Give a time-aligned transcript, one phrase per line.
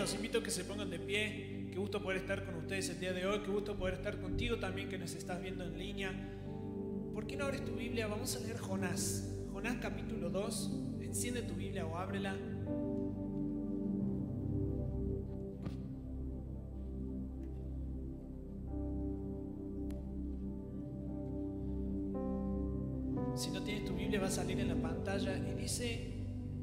[0.00, 1.68] los invito a que se pongan de pie.
[1.70, 3.40] Qué gusto poder estar con ustedes el día de hoy.
[3.40, 6.10] Qué gusto poder estar contigo también que nos estás viendo en línea.
[7.12, 8.06] ¿Por qué no abres tu Biblia?
[8.06, 9.30] Vamos a leer Jonás.
[9.52, 10.70] Jonás capítulo 2.
[11.02, 12.34] Enciende tu Biblia o ábrela.
[23.36, 26.10] Si no tienes tu Biblia va a salir en la pantalla y dice,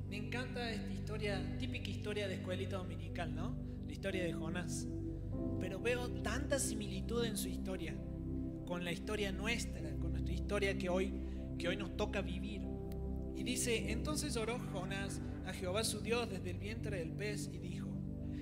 [0.10, 0.74] me encanta
[1.18, 3.58] historia, típica historia de escuelita dominical, ¿no?
[3.88, 4.88] La historia de Jonás.
[5.60, 7.96] Pero veo tanta similitud en su historia
[8.68, 11.12] con la historia nuestra, con nuestra historia que hoy,
[11.58, 12.62] que hoy nos toca vivir.
[13.36, 17.58] Y dice, entonces oró Jonás a Jehová su Dios desde el vientre del pez y
[17.58, 17.90] dijo,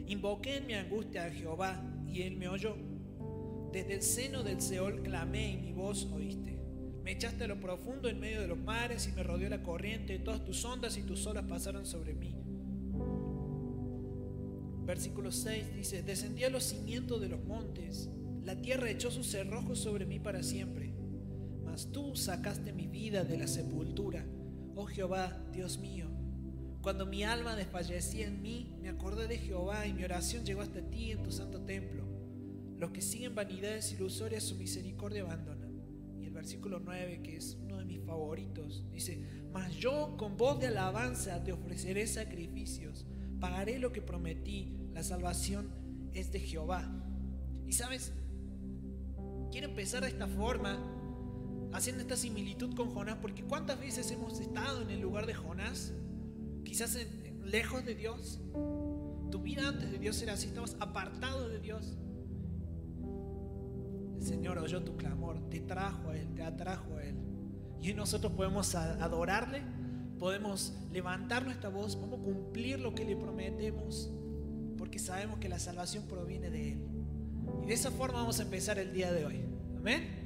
[0.05, 2.75] invoqué en mi angustia a Jehová y él me oyó.
[3.71, 6.59] Desde el seno del Seol clamé y mi voz oíste.
[7.05, 10.19] Me echaste a lo profundo en medio de los mares y me rodeó la corriente,
[10.19, 12.44] todas tus ondas y tus olas pasaron sobre mí.
[14.85, 18.09] Versículo 6 dice, descendí a los cimientos de los montes,
[18.43, 20.93] la tierra echó sus cerrojos sobre mí para siempre,
[21.63, 24.23] mas tú sacaste mi vida de la sepultura,
[24.75, 26.07] oh Jehová, Dios mío.
[26.83, 30.87] Cuando mi alma desfallecía en mí, me acordé de Jehová y mi oración llegó hasta
[30.87, 32.05] ti en tu santo templo.
[32.77, 35.81] Los que siguen vanidades ilusorias su misericordia abandonan.
[36.19, 39.19] Y el versículo 9, que es uno de mis favoritos, dice,
[39.51, 43.07] mas yo con voz de alabanza te ofreceré sacrificios,
[43.39, 45.69] pagaré lo que prometí, la salvación
[46.13, 46.89] es de Jehová.
[47.67, 48.13] Y sabes,
[49.51, 50.79] quiero empezar de esta forma,
[51.73, 55.93] haciendo esta similitud con Jonás, porque cuántas veces hemos estado en el lugar de Jonás,
[56.63, 56.97] quizás
[57.43, 58.39] lejos de Dios.
[59.31, 61.97] Tu vida antes de Dios era así, estabas apartado de Dios.
[64.17, 67.15] El Señor oyó tu clamor, te trajo a Él, te atrajo a Él.
[67.81, 69.61] Y nosotros podemos adorarle,
[70.19, 74.09] podemos levantar nuestra voz, podemos cumplir lo que le prometemos,
[74.77, 76.79] porque sabemos que la salvación proviene de Él.
[77.63, 79.41] Y de esa forma vamos a empezar el día de hoy.
[79.77, 80.24] Amén.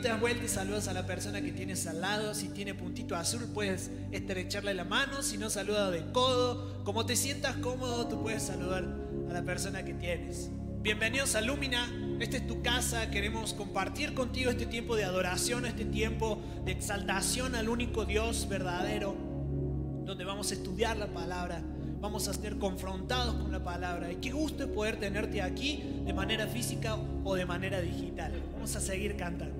[0.00, 2.34] te das vuelta y saludas a la persona que tienes al lado.
[2.34, 5.22] Si tiene puntito azul, puedes estrecharle la mano.
[5.22, 6.82] Si no, saluda de codo.
[6.84, 8.84] Como te sientas cómodo, tú puedes saludar
[9.28, 10.50] a la persona que tienes.
[10.80, 11.92] Bienvenidos a Lumina.
[12.18, 13.10] Esta es tu casa.
[13.10, 19.14] Queremos compartir contigo este tiempo de adoración, este tiempo de exaltación al único Dios verdadero,
[20.04, 21.62] donde vamos a estudiar la palabra
[22.00, 24.10] vamos a ser confrontados con la palabra.
[24.10, 28.32] Y qué gusto es poder tenerte aquí de manera física o de manera digital.
[28.54, 29.59] Vamos a seguir cantando.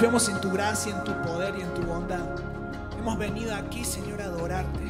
[0.00, 2.24] Confiamos en tu gracia, en tu poder y en tu bondad.
[2.98, 4.80] Hemos venido aquí, Señor, a adorarte,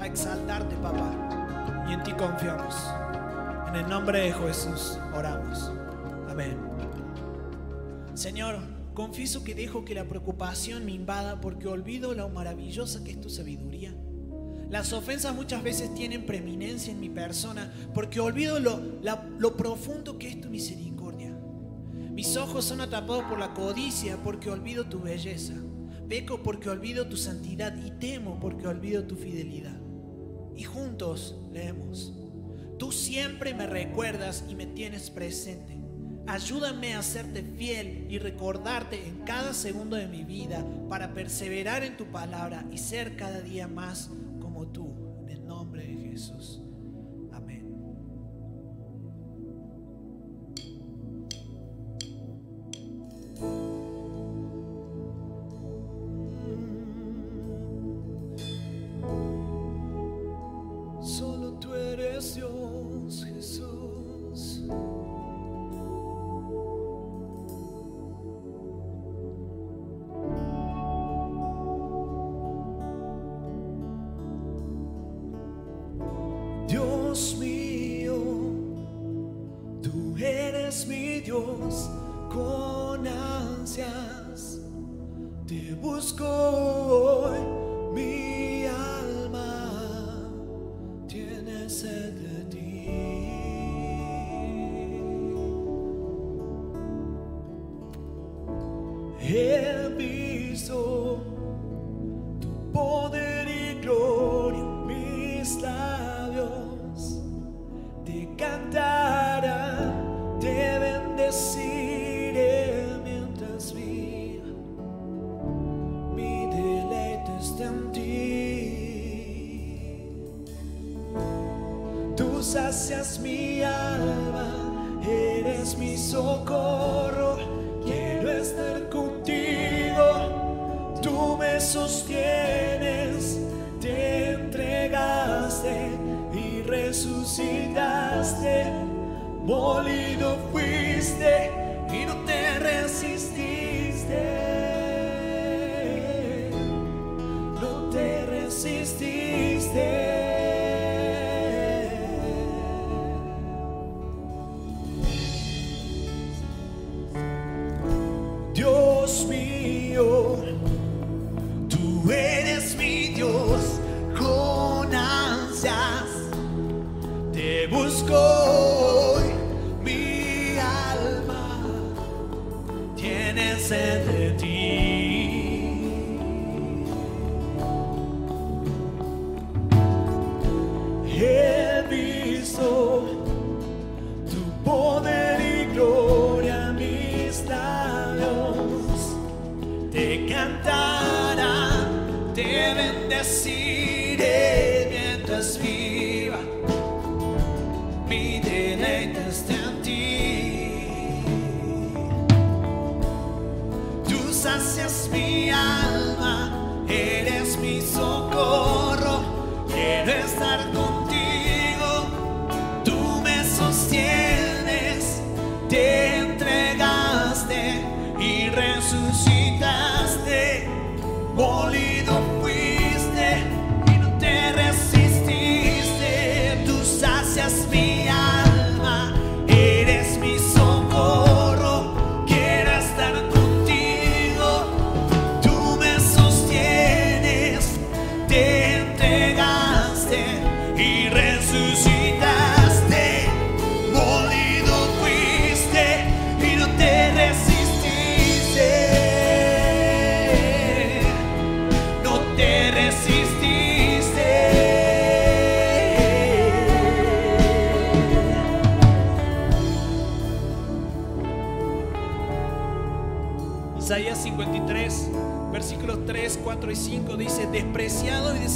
[0.00, 2.74] a exaltarte, papá, y en ti confiamos.
[3.68, 5.70] En el nombre de Jesús oramos.
[6.30, 6.56] Amén.
[8.14, 8.60] Señor,
[8.94, 13.28] confieso que dejo que la preocupación me invada porque olvido lo maravillosa que es tu
[13.28, 13.94] sabiduría.
[14.70, 18.80] Las ofensas muchas veces tienen preeminencia en mi persona porque olvido lo,
[19.38, 20.89] lo profundo que es tu misericordia.
[22.20, 25.54] Mis ojos son atrapados por la codicia porque olvido tu belleza.
[26.06, 29.80] Peco porque olvido tu santidad y temo porque olvido tu fidelidad.
[30.54, 32.12] Y juntos leemos.
[32.78, 35.80] Tú siempre me recuerdas y me tienes presente.
[36.26, 41.96] Ayúdame a serte fiel y recordarte en cada segundo de mi vida para perseverar en
[41.96, 44.10] tu palabra y ser cada día más
[44.40, 44.92] como tú.
[45.22, 46.59] En el nombre de Jesús.
[61.00, 64.62] Solo tú eres Dios, Jesús.
[76.68, 78.16] Dios mío,
[79.82, 81.90] tú eres mi Dios
[82.32, 84.60] con ansias.
[85.46, 87.38] Te busco hoy,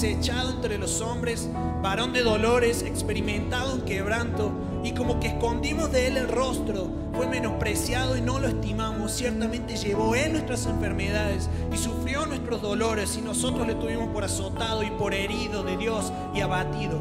[0.05, 1.49] desechado entre los hombres,
[1.83, 4.53] varón de dolores, experimentado en quebranto,
[4.85, 9.13] y como que escondimos de él el rostro, fue menospreciado y no lo estimamos.
[9.13, 14.83] Ciertamente llevó él nuestras enfermedades y sufrió nuestros dolores, y nosotros le tuvimos por azotado
[14.83, 16.99] y por herido de Dios y abatido.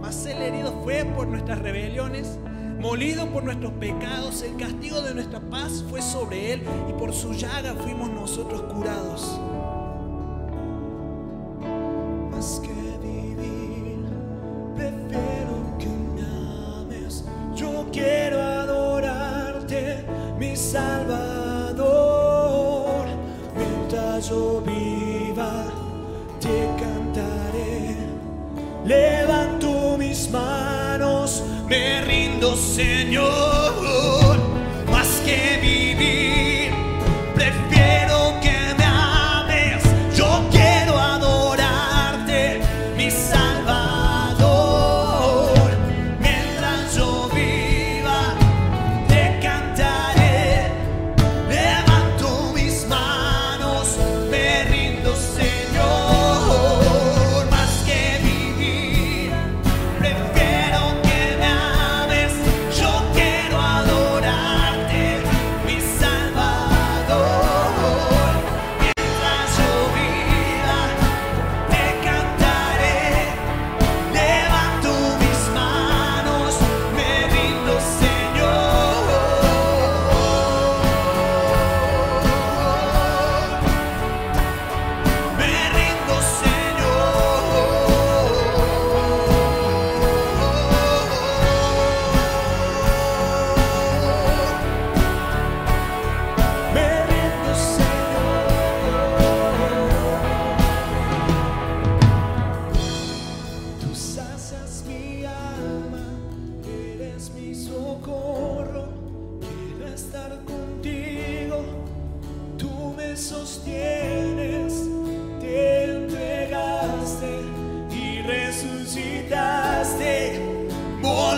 [0.00, 2.38] Mas el herido fue por nuestras rebeliones,
[2.80, 7.34] molido por nuestros pecados, el castigo de nuestra paz fue sobre él y por su
[7.34, 9.38] llaga fuimos nosotros curados.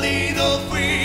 [0.05, 1.04] Molido fuiste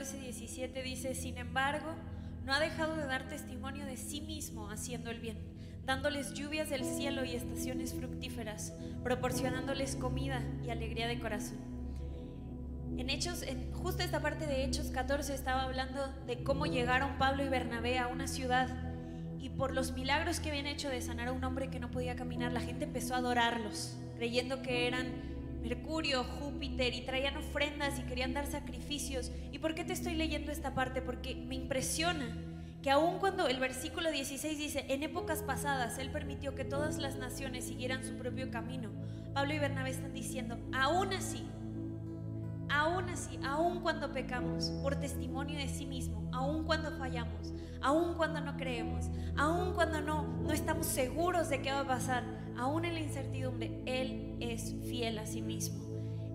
[0.00, 1.94] 14, 17 dice, sin embargo,
[2.46, 5.36] no ha dejado de dar testimonio de sí mismo haciendo el bien,
[5.84, 8.72] dándoles lluvias del cielo y estaciones fructíferas,
[9.04, 11.58] proporcionándoles comida y alegría de corazón.
[12.96, 17.50] En Hechos, justo esta parte de Hechos 14 estaba hablando de cómo llegaron Pablo y
[17.50, 18.70] Bernabé a una ciudad
[19.38, 22.16] y por los milagros que habían hecho de sanar a un hombre que no podía
[22.16, 25.29] caminar, la gente empezó a adorarlos, creyendo que eran
[25.62, 29.30] Mercurio, Júpiter y traían ofrendas y querían dar sacrificios.
[29.52, 31.02] ¿Y por qué te estoy leyendo esta parte?
[31.02, 32.36] Porque me impresiona
[32.82, 37.16] que aun cuando el versículo 16 dice, en épocas pasadas Él permitió que todas las
[37.16, 38.90] naciones siguieran su propio camino,
[39.34, 41.46] Pablo y Bernabé están diciendo, aún así,
[42.70, 48.40] aún así, aún cuando pecamos por testimonio de sí mismo, aún cuando fallamos, aún cuando
[48.40, 52.24] no creemos, aún cuando no, no estamos seguros de qué va a pasar,
[52.56, 55.80] aún en la incertidumbre, Él es fiel a sí mismo.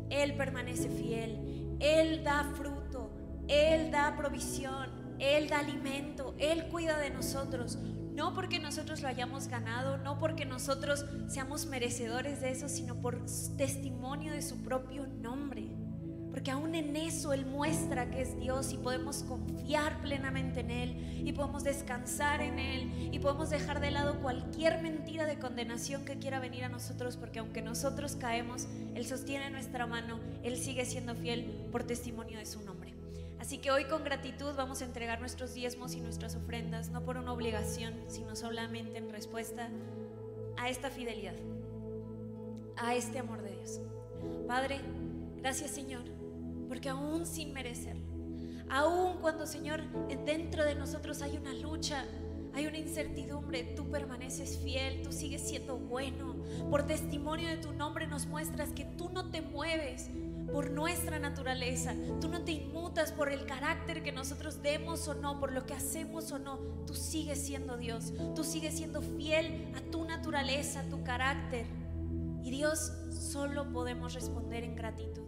[0.10, 3.12] Él permanece fiel, Él da fruto,
[3.47, 7.78] Él da provisión, Él da alimento, Él cuida de nosotros.
[8.13, 13.25] No porque nosotros lo hayamos ganado, no porque nosotros seamos merecedores de eso, sino por
[13.58, 15.74] testimonio de su propio nombre.
[16.36, 21.21] Porque aún en eso Él muestra que es Dios y podemos confiar plenamente en Él
[21.26, 26.19] y podemos descansar en Él y podemos dejar de lado cualquier mentira de condenación que
[26.19, 31.15] quiera venir a nosotros porque aunque nosotros caemos, Él sostiene nuestra mano, Él sigue siendo
[31.15, 32.93] fiel por testimonio de su nombre.
[33.39, 37.15] Así que hoy con gratitud vamos a entregar nuestros diezmos y nuestras ofrendas, no por
[37.15, 39.69] una obligación, sino solamente en respuesta
[40.58, 41.36] a esta fidelidad.
[42.76, 43.80] a este amor de Dios.
[44.50, 44.82] Padre,
[45.38, 46.04] gracias Señor,
[46.65, 48.06] porque aún sin merecerlo,
[48.69, 49.84] aún cuando Señor
[50.25, 52.06] dentro de nosotros hay una lucha,
[52.56, 56.36] hay una incertidumbre, tú permaneces fiel, tú sigues siendo bueno.
[56.69, 60.10] Por testimonio de tu nombre nos muestras que tú no te mueves
[60.54, 65.38] por nuestra naturaleza, tú no te inmutas por el carácter que nosotros demos o no,
[65.38, 69.82] por lo que hacemos o no, tú sigues siendo Dios, tú sigues siendo fiel a
[69.91, 71.65] tu naturaleza, a tu carácter.
[72.41, 75.23] Y Dios solo podemos responder en gratitud.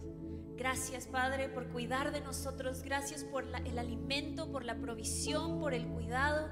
[0.57, 5.87] Gracias Padre por cuidar de nosotros, gracias por el alimento, por la provisión, por el
[5.87, 6.49] cuidado,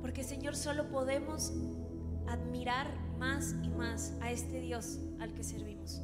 [0.00, 1.52] porque Señor solo podemos
[2.28, 2.86] admirar
[3.18, 6.00] más y más a este Dios al que servimos,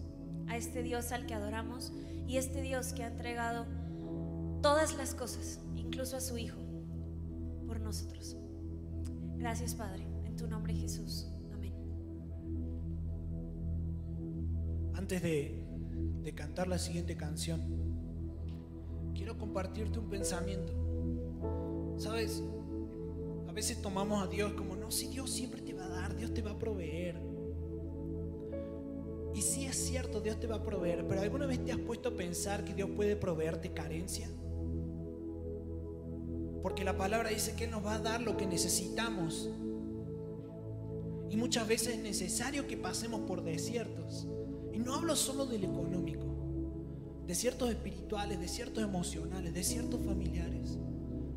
[0.49, 1.93] a este Dios al que adoramos
[2.27, 3.65] y este Dios que ha entregado
[4.61, 6.59] todas las cosas, incluso a su Hijo,
[7.65, 8.37] por nosotros.
[9.37, 11.29] Gracias Padre, en tu nombre Jesús.
[11.53, 11.73] Amén.
[14.95, 15.66] Antes de,
[16.23, 17.63] de cantar la siguiente canción,
[19.15, 20.73] quiero compartirte un pensamiento.
[21.99, 22.43] ¿Sabes?
[23.49, 26.35] A veces tomamos a Dios como, no, si Dios siempre te va a dar, Dios
[26.35, 27.21] te va a proveer.
[29.35, 32.11] Y sí es cierto, Dios te va a proveer, pero ¿alguna vez te has puesto
[32.11, 34.29] a pensar que Dios puede proveerte carencia?
[36.63, 39.51] Porque la palabra dice que nos va a dar lo que necesitamos.
[41.31, 44.27] Y muchas veces es necesario que pasemos por desiertos.
[44.77, 46.27] Y no hablo solo del económico,
[47.27, 50.79] desiertos espirituales, desiertos emocionales, desiertos familiares.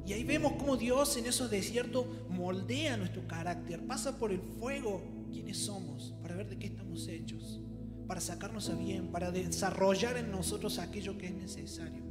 [0.05, 5.01] Y ahí vemos cómo Dios en esos desiertos moldea nuestro carácter, pasa por el fuego
[5.31, 7.61] quiénes somos, para ver de qué estamos hechos,
[8.07, 12.03] para sacarnos a bien, para desarrollar en nosotros aquello que es necesario.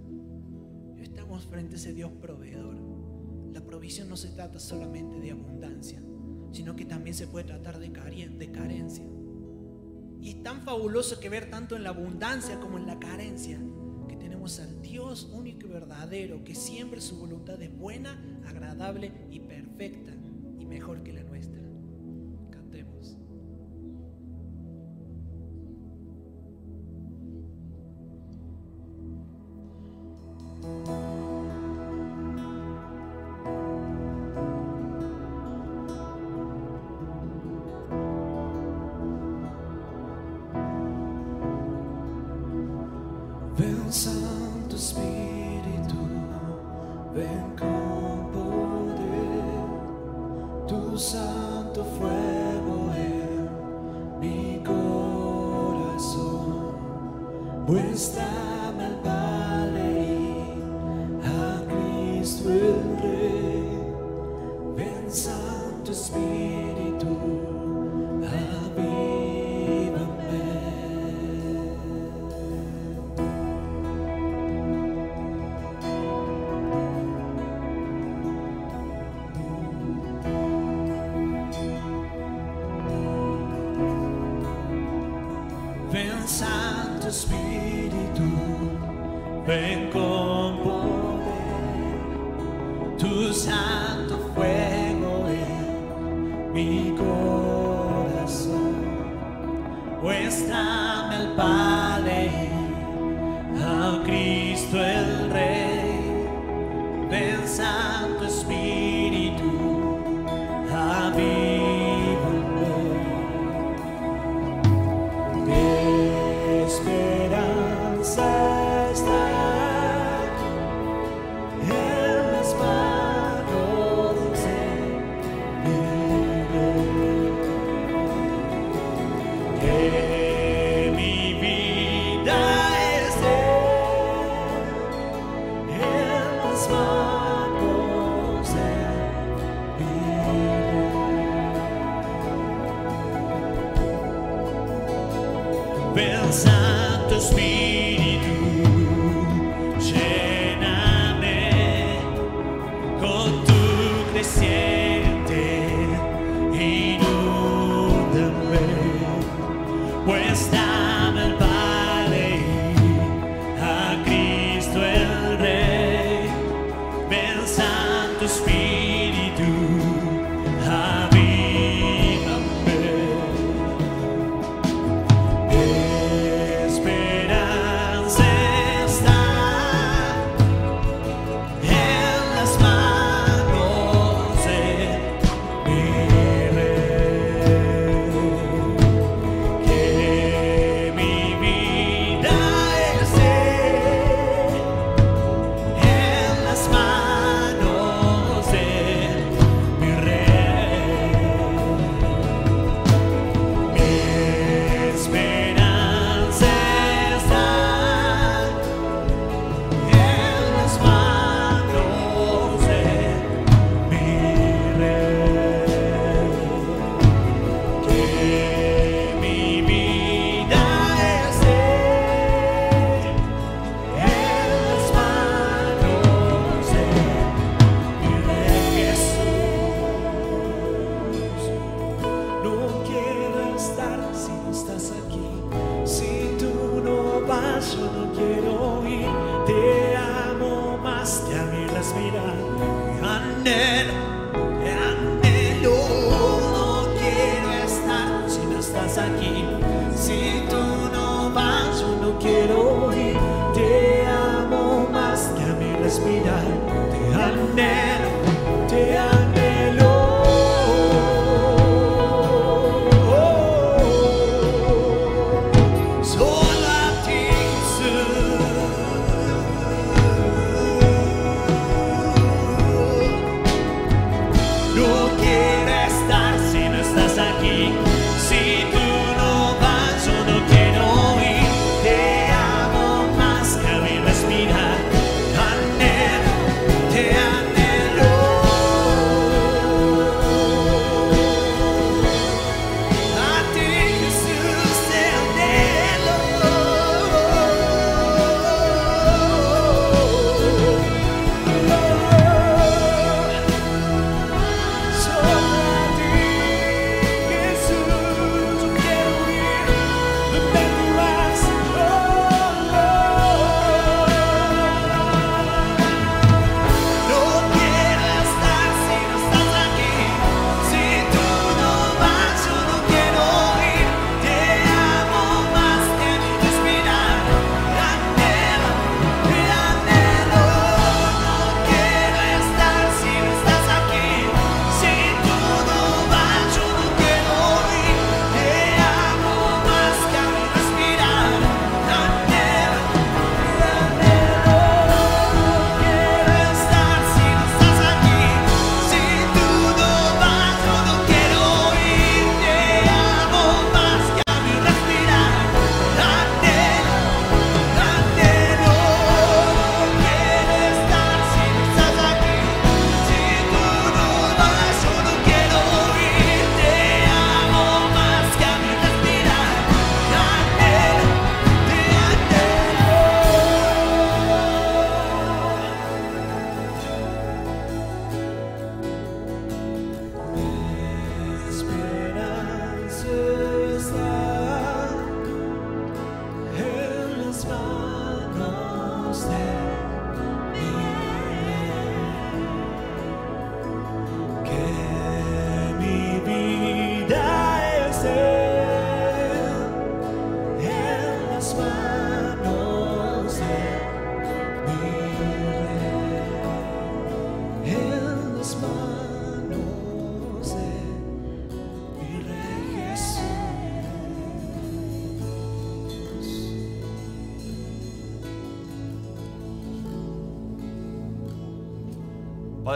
[0.96, 2.74] Estamos frente a ese Dios proveedor.
[3.52, 6.02] La provisión no se trata solamente de abundancia,
[6.52, 9.04] sino que también se puede tratar de, de carencia.
[10.20, 13.60] Y es tan fabuloso que ver tanto en la abundancia como en la carencia,
[14.08, 19.40] que tenemos al Dios único y verdadero, que siempre su voluntad es buena, agradable y
[19.40, 20.12] perfecta,
[20.58, 21.60] y mejor que la nuestra.
[22.50, 23.16] Cantemos.
[43.58, 45.96] Ven Santo Espíritu,
[47.12, 49.42] ven con poder,
[50.68, 53.48] tu santo fuego en
[54.20, 56.06] mi corazón.
[57.66, 58.47] Muéstrame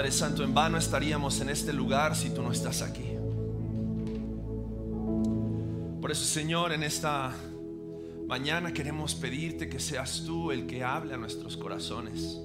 [0.03, 3.09] Padre Santo, en vano estaríamos en este lugar si tú no estás aquí.
[6.01, 7.33] Por eso, Señor, en esta
[8.27, 12.41] mañana queremos pedirte que seas tú el que hable a nuestros corazones.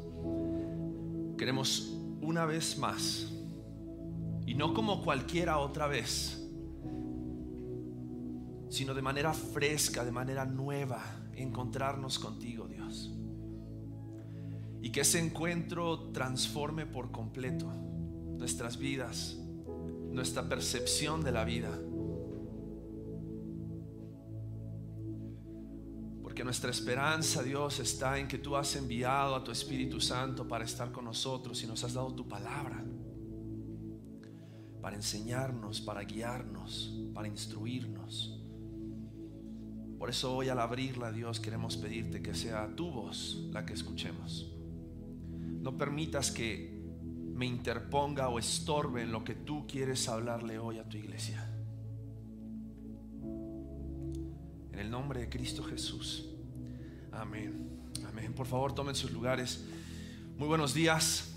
[1.36, 3.26] Queremos una vez más,
[4.46, 6.48] y no como cualquiera otra vez,
[8.70, 12.66] sino de manera fresca, de manera nueva, encontrarnos contigo.
[14.82, 17.72] Y que ese encuentro transforme por completo
[18.38, 19.38] nuestras vidas,
[20.12, 21.78] nuestra percepción de la vida.
[26.22, 30.66] Porque nuestra esperanza, Dios, está en que tú has enviado a tu Espíritu Santo para
[30.66, 32.84] estar con nosotros y nos has dado tu palabra.
[34.82, 38.40] Para enseñarnos, para guiarnos, para instruirnos.
[39.98, 44.57] Por eso hoy al abrirla, Dios, queremos pedirte que sea tu voz la que escuchemos.
[45.67, 46.82] No permitas que
[47.34, 51.45] me interponga o estorbe en lo que tú quieres hablarle hoy a tu iglesia.
[54.71, 56.23] En el nombre de Cristo Jesús.
[57.12, 57.82] Amén.
[58.08, 58.34] Amén.
[58.34, 59.65] Por favor, tomen sus lugares.
[60.38, 61.36] Muy buenos días.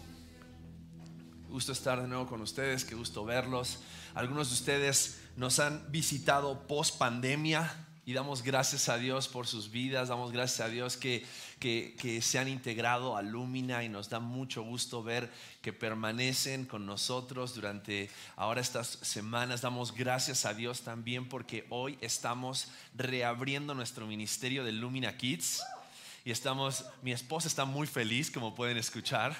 [1.49, 3.83] Gusto estar de nuevo con ustedes, qué gusto verlos.
[4.15, 9.71] Algunos de ustedes nos han visitado post pandemia y damos gracias a Dios por sus
[9.71, 11.25] vidas, damos gracias a Dios que,
[11.61, 15.31] que, que, se han integrado a Lumina y nos da mucho gusto ver
[15.63, 19.61] que permanecen con nosotros durante ahora estas semanas.
[19.61, 25.63] Damos gracias a Dios también porque hoy estamos reabriendo nuestro ministerio de Lumina Kids
[26.25, 29.37] y estamos, mi esposa está muy feliz como pueden escuchar.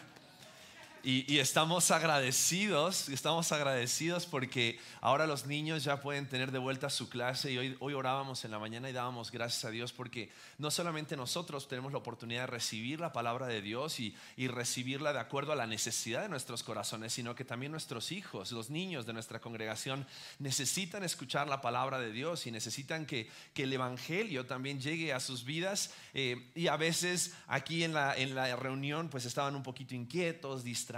[1.03, 6.91] Y, y estamos agradecidos, estamos agradecidos porque ahora los niños ya pueden tener de vuelta
[6.91, 10.31] su clase y hoy, hoy orábamos en la mañana y dábamos gracias a Dios porque
[10.59, 15.15] no solamente nosotros tenemos la oportunidad de recibir la palabra de Dios y, y recibirla
[15.15, 19.07] de acuerdo a la necesidad de nuestros corazones, sino que también nuestros hijos, los niños
[19.07, 20.07] de nuestra congregación
[20.39, 25.21] necesitan escuchar la palabra de Dios y necesitan que, que el Evangelio también llegue a
[25.21, 29.63] sus vidas eh, y a veces aquí en la, en la reunión pues estaban un
[29.63, 30.90] poquito inquietos, distraídos,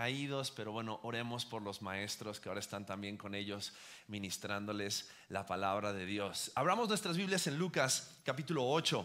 [0.56, 3.74] pero bueno, oremos por los maestros que ahora están también con ellos
[4.08, 6.50] ministrándoles la palabra de Dios.
[6.54, 9.04] Abramos nuestras Biblias en Lucas capítulo 8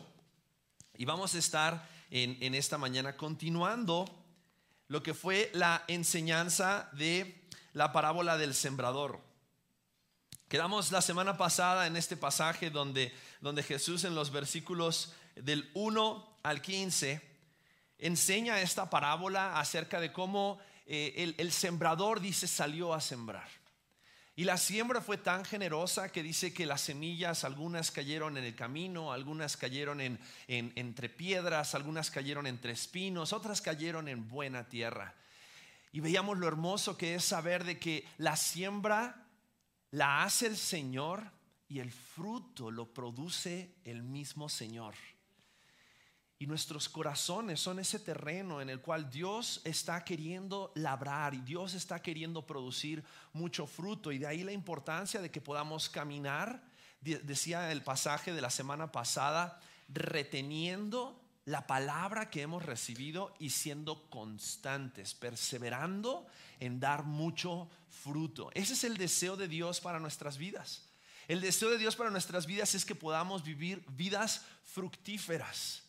[0.96, 4.06] y vamos a estar en, en esta mañana continuando
[4.88, 9.20] lo que fue la enseñanza de la parábola del sembrador.
[10.48, 16.40] Quedamos la semana pasada en este pasaje donde, donde Jesús en los versículos del 1
[16.44, 17.22] al 15
[17.98, 23.48] enseña esta parábola acerca de cómo eh, el, sembrador dice salió a sembrar.
[24.36, 28.56] Y la siembra fue tan generosa que dice que las semillas, algunas cayeron en el
[28.56, 35.16] camino, algunas cayeron en- entre piedras, algunas cayeron entre espinos, otras cayeron en buena tierra.
[35.92, 39.26] Y veíamos lo hermoso que es saber de que la siembra
[39.92, 41.32] la hace el Señor
[41.68, 44.94] y el fruto lo produce el mismo Señor.
[46.40, 51.74] Y nuestros corazones son ese terreno en el cual Dios está queriendo labrar y Dios
[51.74, 54.12] está queriendo producir mucho fruto.
[54.12, 56.62] Y de ahí la importancia de que podamos caminar,
[57.02, 59.60] de- decía el pasaje de la semana pasada,
[59.90, 66.28] reteniendo la palabra que hemos recibido y siendo constantes, perseverando
[66.60, 68.52] en dar mucho fruto.
[68.54, 70.84] Ese es el deseo de Dios para nuestras vidas.
[71.28, 75.84] El deseo de Dios para nuestras vidas es que podamos vivir vidas fructíferas.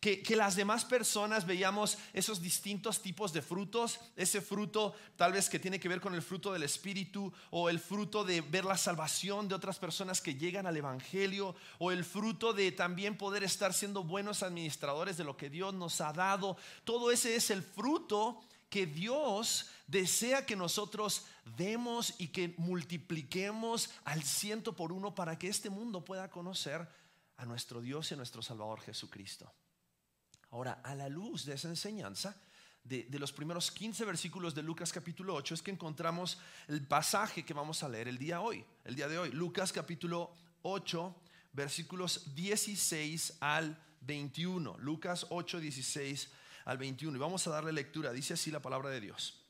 [0.00, 5.58] Que, las demás personas veíamos esos distintos tipos de frutos, ese fruto tal vez que
[5.58, 9.48] tiene que ver con el fruto del Espíritu o el fruto de ver la salvación
[9.48, 14.04] de otras personas que llegan al Evangelio o el fruto de también poder estar siendo
[14.04, 16.56] buenos administradores de lo que Dios nos ha dado.
[16.84, 18.40] Todo ese es el fruto
[18.70, 21.24] que Dios desea que nosotros
[21.56, 26.86] demos y que multipliquemos al ciento por uno para que este mundo pueda conocer
[27.38, 29.50] a nuestro Dios y a nuestro Salvador Jesucristo.
[30.50, 32.36] Ahora, a la luz de esa enseñanza,
[32.84, 36.38] de, los primeros 15 versículos de Lucas capítulo 8, es que encontramos
[36.68, 39.30] el pasaje que vamos a leer el día hoy, el día de hoy.
[39.30, 40.32] Lucas capítulo
[40.62, 41.14] 8,
[41.52, 44.78] versículos 16 al 21.
[44.78, 46.30] Lucas 8, 16
[46.64, 47.16] al 21.
[47.16, 48.12] Y vamos a darle lectura.
[48.12, 49.44] Dice así la palabra de Dios.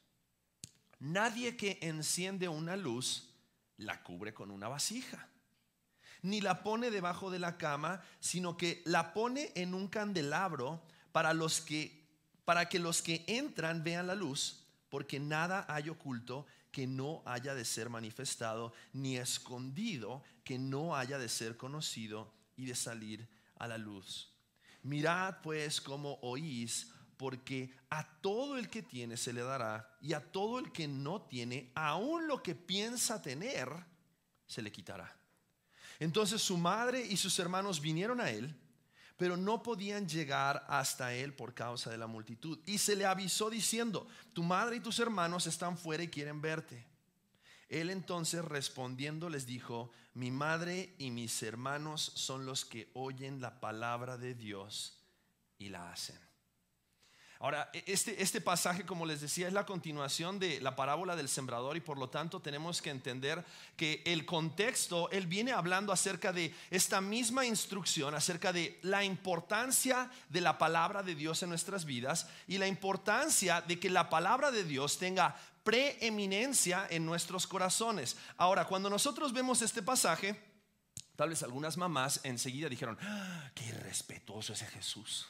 [0.99, 3.31] Nadie que enciende una luz
[3.77, 5.29] la cubre con una vasija
[6.23, 11.35] ni la pone debajo de la cama, sino que la pone en un candelabro para
[11.35, 11.99] los que
[12.49, 17.55] para que los que entran vean la luz, porque nada hay oculto que no haya
[17.55, 23.69] de ser manifestado, ni escondido que no haya de ser conocido y de salir a
[23.69, 24.33] la luz.
[24.83, 30.33] Mirad pues cómo oís, porque a todo el que tiene se le dará, y a
[30.33, 33.69] todo el que no tiene, aun lo que piensa tener,
[34.47, 35.18] se le quitará.
[35.99, 38.55] Entonces su madre y sus hermanos vinieron a él,
[39.17, 42.59] pero no podían llegar hasta él por causa de la multitud.
[42.67, 46.87] Y se le avisó diciendo, tu madre y tus hermanos están fuera y quieren verte.
[47.69, 53.61] Él entonces respondiendo les dijo, mi madre y mis hermanos son los que oyen la
[53.61, 54.99] palabra de Dios
[55.59, 56.28] y la hacen.
[57.41, 61.29] Ahora, e- este, este pasaje, como les decía, es la continuación de la parábola del
[61.29, 63.45] sembrador y por lo tanto tenemos que entender
[63.77, 70.11] que el contexto, él viene hablando acerca de esta misma instrucción, acerca de la importancia
[70.29, 74.51] de la palabra de Dios en nuestras vidas y la importancia de que la palabra
[74.51, 78.17] de Dios tenga preeminencia en nuestros corazones.
[78.37, 80.43] Ahora, cuando nosotros vemos este pasaje,
[81.15, 85.29] tal vez algunas mamás enseguida dijeron, "Ah, qué irrespetuoso ese Jesús.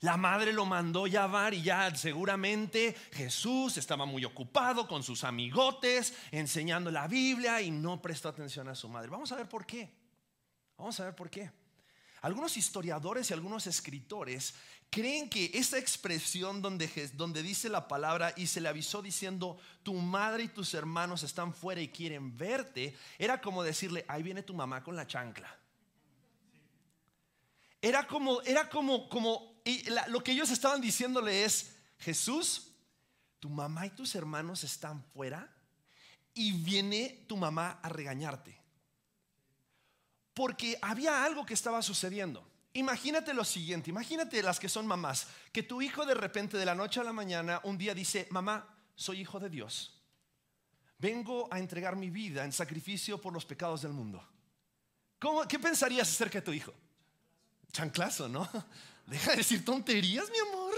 [0.00, 6.14] La madre lo mandó llamar y ya seguramente Jesús estaba muy ocupado con sus amigotes
[6.30, 9.10] enseñando la Biblia y no prestó atención a su madre.
[9.10, 9.92] Vamos a ver por qué.
[10.78, 11.50] Vamos a ver por qué.
[12.22, 14.54] Algunos historiadores y algunos escritores
[14.90, 19.94] creen que esta expresión donde, donde dice la palabra y se le avisó diciendo, tu
[19.94, 24.54] madre y tus hermanos están fuera y quieren verte, era como decirle, ahí viene tu
[24.54, 25.56] mamá con la chancla.
[27.80, 32.72] Era como, era como, como, y lo que ellos estaban diciéndole es, Jesús,
[33.38, 35.50] tu mamá y tus hermanos están fuera
[36.34, 38.60] y viene tu mamá a regañarte.
[40.34, 42.46] Porque había algo que estaba sucediendo.
[42.72, 46.74] Imagínate lo siguiente, imagínate las que son mamás, que tu hijo de repente de la
[46.74, 50.00] noche a la mañana un día dice, mamá, soy hijo de Dios.
[50.98, 54.22] Vengo a entregar mi vida en sacrificio por los pecados del mundo.
[55.18, 56.72] ¿Cómo, ¿Qué pensarías acerca de tu hijo?
[57.72, 58.48] Chanclazo, ¿no?
[59.10, 60.72] Deja de decir tonterías, mi amor.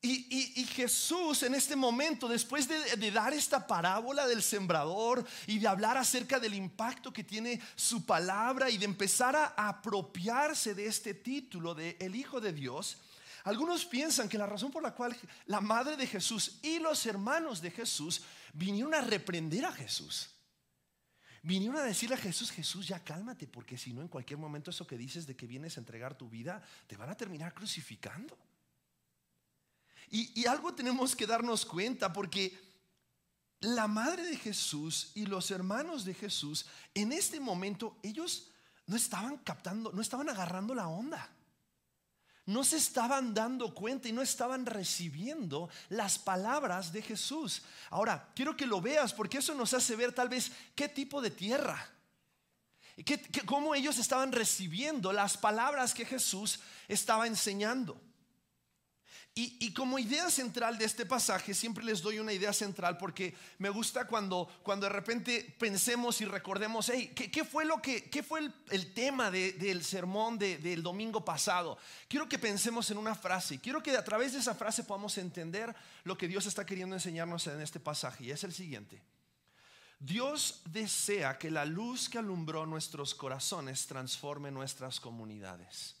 [0.00, 5.26] Y, y- y Jesús en este momento, después de, de dar esta parábola del sembrador
[5.46, 10.74] y de hablar acerca del impacto que tiene su palabra y de empezar a apropiarse
[10.74, 12.96] de este título de el Hijo de Dios,
[13.44, 15.14] algunos piensan que la razón por la cual
[15.46, 18.22] la madre de Jesús y los hermanos de Jesús
[18.54, 20.30] vinieron a reprender a Jesús.
[21.48, 24.86] Vinieron a decirle a Jesús, Jesús, ya cálmate, porque si no, en cualquier momento eso
[24.86, 28.36] que dices de que vienes a entregar tu vida, te van a terminar crucificando.
[30.10, 32.54] Y, y algo tenemos que darnos cuenta, porque
[33.60, 38.50] la madre de Jesús y los hermanos de Jesús, en este momento, ellos
[38.84, 41.30] no estaban captando, no estaban agarrando la onda.
[42.48, 47.60] No se estaban dando cuenta y no estaban recibiendo las palabras de Jesús.
[47.90, 51.30] Ahora, quiero que lo veas porque eso nos hace ver tal vez qué tipo de
[51.30, 51.86] tierra,
[53.44, 58.00] cómo ellos estaban recibiendo las palabras que Jesús estaba enseñando.
[59.40, 63.68] Y, como idea central de este pasaje, siempre les doy una idea central porque me
[63.70, 68.50] gusta cuando, cuando de repente pensemos y recordemos, hey, ¿qué, fue, lo que, qué fue
[68.70, 71.78] el, tema de- del sermón de- del domingo pasado?
[72.08, 73.60] Quiero que pensemos en una frase.
[73.60, 75.72] Quiero que a través de esa frase podamos entender
[76.02, 78.24] lo que Dios está queriendo enseñarnos en este pasaje.
[78.24, 79.00] Y es el siguiente.
[80.00, 85.94] Dios desea que la luz que alumbró nuestros corazones transforme nuestras comunidades.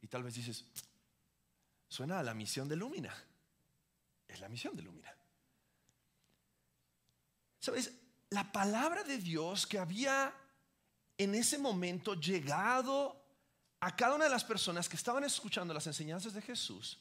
[0.00, 0.64] Y tal vez dices,
[1.88, 3.14] suena a la misión de Lumina.
[4.28, 5.14] Es la misión de Lumina.
[7.58, 7.92] ¿Sabes?
[8.30, 10.34] La palabra de Dios que había
[11.18, 13.24] en ese momento llegado
[13.80, 16.98] a cada una de las personas que estaban escuchando las enseñanzas de Jesús,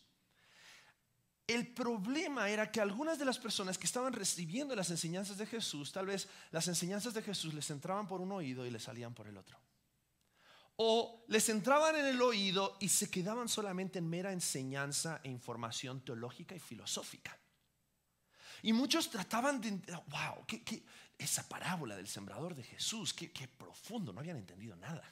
[1.47, 5.91] el problema era que algunas de las personas que estaban recibiendo las enseñanzas de Jesús,
[5.91, 9.27] tal vez las enseñanzas de Jesús les entraban por un oído y les salían por
[9.27, 9.59] el otro.
[10.77, 16.01] O les entraban en el oído y se quedaban solamente en mera enseñanza e información
[16.01, 17.37] teológica y filosófica.
[18.61, 19.71] Y muchos trataban de,
[20.07, 20.83] wow, ¿qué,
[21.17, 25.03] esa parábola del sembrador de Jesús, qué, qué profundo, no habían entendido nada.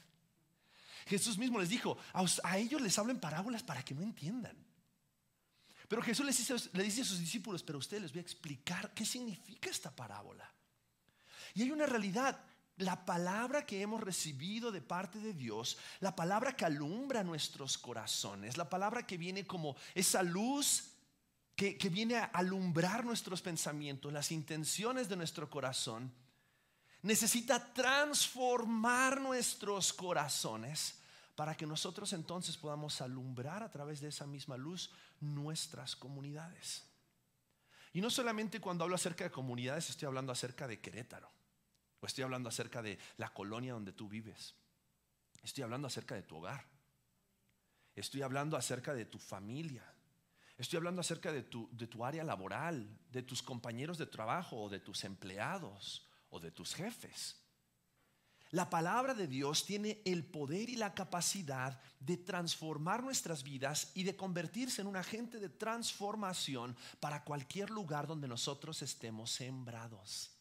[1.05, 4.55] Jesús mismo les dijo, a, ellos les hablo en parábolas para que no entiendan.
[5.88, 8.24] Pero Jesús les dice, le dice a sus discípulos, pero a ustedes les voy a
[8.24, 10.49] explicar qué significa esta parábola.
[11.53, 12.41] Y hay una realidad,
[12.78, 18.58] la palabra que hemos recibido de parte de Dios, la palabra que alumbra nuestros corazones,
[18.58, 20.92] la palabra que viene como esa luz
[21.56, 26.12] que, que viene a alumbrar nuestros pensamientos, las intenciones de nuestro corazón,
[27.04, 31.00] necesita transformar nuestros corazones
[31.36, 36.84] para que nosotros entonces podamos alumbrar a través de esa misma luz nuestras comunidades.
[37.92, 41.30] Y no solamente cuando hablo acerca de comunidades, estoy hablando acerca de Querétaro,
[42.04, 44.56] o estoy hablando acerca de la colonia donde tú vives,
[45.41, 46.66] estoy hablando acerca de tu hogar,
[47.95, 49.86] estoy hablando acerca de tu familia,
[50.58, 54.70] estoy hablando acerca de tu, de tu área laboral, de tus compañeros de trabajo, o
[54.70, 57.38] de tus empleados, o de tus jefes.
[58.51, 64.04] La palabra de Dios tiene el poder y la capacidad de transformar nuestras vidas y
[64.04, 70.34] de convertirse en un agente de transformación para cualquier lugar donde nosotros estemos sembrados.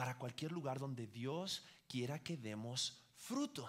[0.00, 3.68] Para cualquier lugar donde Dios quiera que demos fruto.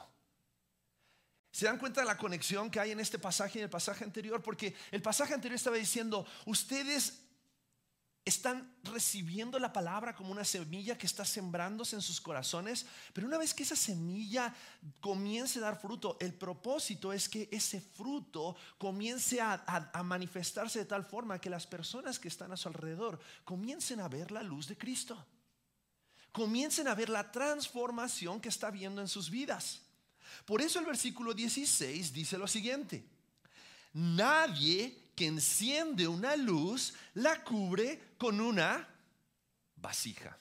[1.51, 4.05] ¿Se dan cuenta de la conexión que hay en este pasaje y en el pasaje
[4.05, 4.41] anterior?
[4.41, 7.19] Porque el pasaje anterior estaba diciendo, ustedes
[8.23, 13.37] están recibiendo la palabra como una semilla que está sembrándose en sus corazones, pero una
[13.37, 14.55] vez que esa semilla
[15.01, 19.55] comience a dar fruto, el propósito es que ese fruto comience a,
[19.91, 24.07] a- manifestarse de tal forma que las personas que están a su alrededor comiencen a
[24.07, 25.27] ver la luz de Cristo,
[26.31, 29.81] comiencen a ver la transformación que está viendo en sus vidas.
[30.45, 33.03] Por eso el versículo 16 dice lo siguiente.
[33.93, 38.87] Nadie que enciende una luz la cubre con una
[39.75, 40.37] vasija.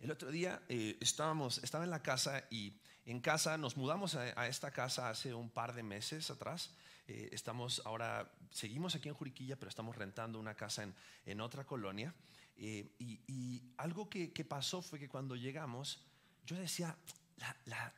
[0.00, 2.72] El otro día eh, estábamos, estaba en la casa y
[3.04, 6.70] en casa nos mudamos a, esta casa hace un par de meses atrás.
[7.06, 10.94] Eh, estamos ahora, seguimos aquí en Juriquilla, pero estamos rentando una casa en,
[11.26, 12.14] en otra colonia.
[12.62, 16.04] Eh, y, algo que, pasó fue que cuando llegamos,
[16.44, 16.94] yo decía,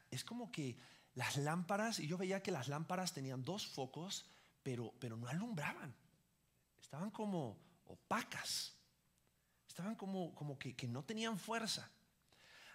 [0.09, 0.79] es como que
[1.15, 4.25] las lámparas, y yo veía que las lámparas tenían dos focos,
[4.63, 5.93] pero, pero no alumbraban.
[6.81, 8.77] Estaban como opacas.
[9.67, 11.91] Estaban como, como que, que no tenían fuerza.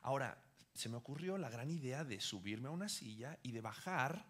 [0.01, 0.38] Ahora,
[0.73, 4.25] se me ocurrió la gran idea de subirme a una silla y de bajar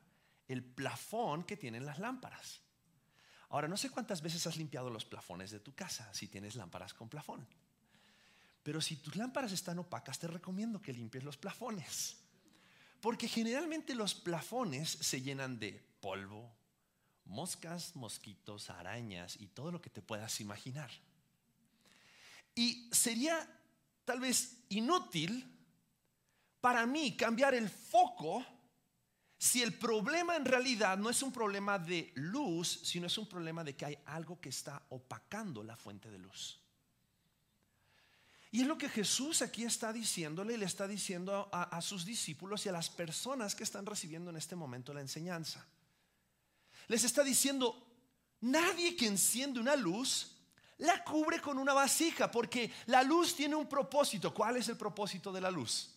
[0.47, 2.62] el plafón que tienen las lámparas.
[3.50, 6.93] Ahora, no sé cuántas veces has limpiado los plafones de tu casa si tienes lámparas
[6.93, 7.48] con plafón.
[8.64, 12.18] Pero si tus lámparas están opacas, te recomiendo que limpies los plafones.
[13.00, 16.54] Porque generalmente los plafones se llenan de polvo,
[17.24, 20.91] moscas, mosquitos, arañas y todo lo que te puedas imaginar.
[22.56, 23.48] Y sería
[24.04, 25.54] tal vez inútil
[26.60, 28.45] para mí cambiar el foco
[29.38, 33.64] si el problema en realidad no es un problema de luz, sino es un problema
[33.64, 36.60] de que hay algo que está opacando la fuente de luz.
[38.50, 42.66] Y es lo que Jesús aquí está diciéndole, le está diciendo a, a, sus discípulos
[42.66, 45.68] y a las personas que están recibiendo en este momento la enseñanza.
[46.88, 47.86] Les está diciendo,
[48.42, 50.38] nadie que enciende una luz
[50.80, 54.34] la cubre con una vasija, porque la luz tiene un propósito.
[54.34, 55.96] ¿Cuál es el propósito de la luz?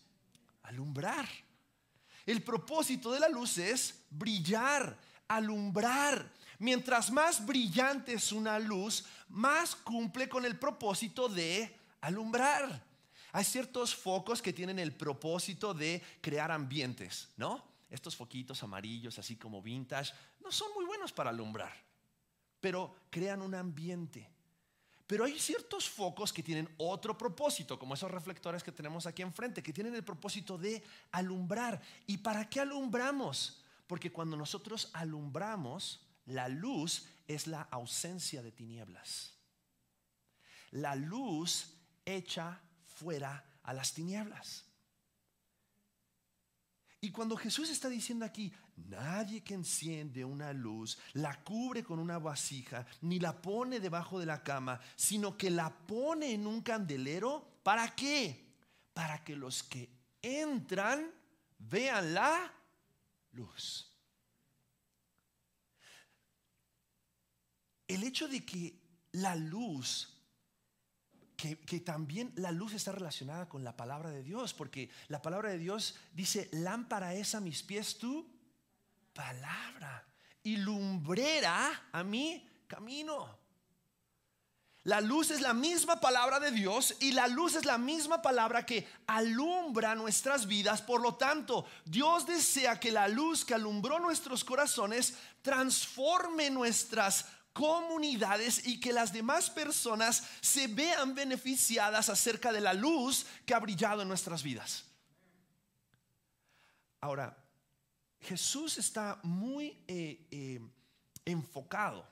[0.63, 1.29] Alumbrar.
[2.31, 6.33] El propósito de la luz es brillar, alumbrar.
[6.61, 12.85] Mientras más brillante es una luz, más cumple con el propósito de alumbrar.
[13.33, 17.65] Hay ciertos focos que tienen el propósito de crear ambientes, ¿no?
[17.91, 21.75] Estos foquitos amarillos, así como vintage, no son muy buenos para alumbrar,
[22.61, 24.31] pero crean un ambiente.
[25.11, 29.61] Pero hay ciertos focos que tienen otro propósito, como esos reflectores que tenemos aquí enfrente,
[29.61, 31.83] que tienen el propósito de alumbrar.
[32.07, 33.61] ¿Y para qué alumbramos?
[33.89, 39.35] Porque cuando nosotros alumbramos, la luz es la ausencia de tinieblas.
[40.71, 44.65] La luz echa fuera a las tinieblas.
[47.01, 48.53] Y cuando Jesús está diciendo aquí,
[48.89, 54.27] nadie que enciende una luz la cubre con una vasija, ni la pone debajo de
[54.27, 58.55] la cama, sino que la pone en un candelero, ¿para qué?
[58.93, 59.89] Para que los que
[60.23, 61.11] entran
[61.59, 62.53] vean la
[63.33, 63.87] luz.
[67.87, 68.81] El hecho de que
[69.13, 70.21] la luz
[71.67, 75.59] que, también la luz está relacionada con la palabra de Dios, porque la palabra de
[75.59, 78.27] Dios dice, lámpara es a mis pies tu
[79.21, 80.03] palabra
[80.43, 83.39] y lumbrera a mi camino.
[84.85, 88.65] La luz es la misma palabra de Dios y la luz es la misma palabra
[88.65, 90.81] que alumbra nuestras vidas.
[90.81, 95.13] Por lo tanto, Dios desea que la luz que alumbró nuestros corazones
[95.43, 103.27] transforme nuestras comunidades y que las demás personas se vean beneficiadas acerca de la luz
[103.45, 104.87] que ha brillado en nuestras vidas.
[107.03, 107.37] Ahora,
[108.21, 110.61] Jesús está muy eh, eh,
[111.25, 112.07] enfocado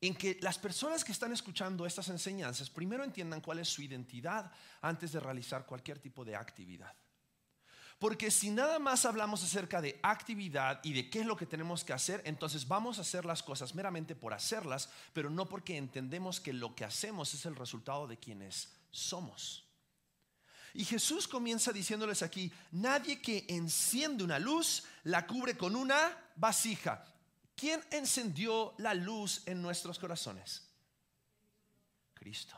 [0.00, 4.52] en que las personas que están escuchando estas enseñanzas primero entiendan cuál es su identidad
[4.80, 6.94] antes de realizar cualquier tipo de actividad.
[7.98, 11.82] Porque si nada más hablamos acerca de actividad y de qué es lo que tenemos
[11.82, 16.40] que hacer, entonces vamos a hacer las cosas meramente por hacerlas, pero no porque entendemos
[16.40, 19.67] que lo que hacemos es el resultado de quienes somos.
[20.74, 27.04] Y Jesús comienza diciéndoles aquí, nadie que enciende una luz la cubre con una vasija.
[27.56, 30.68] ¿Quién encendió la luz en nuestros corazones?
[32.14, 32.56] Cristo,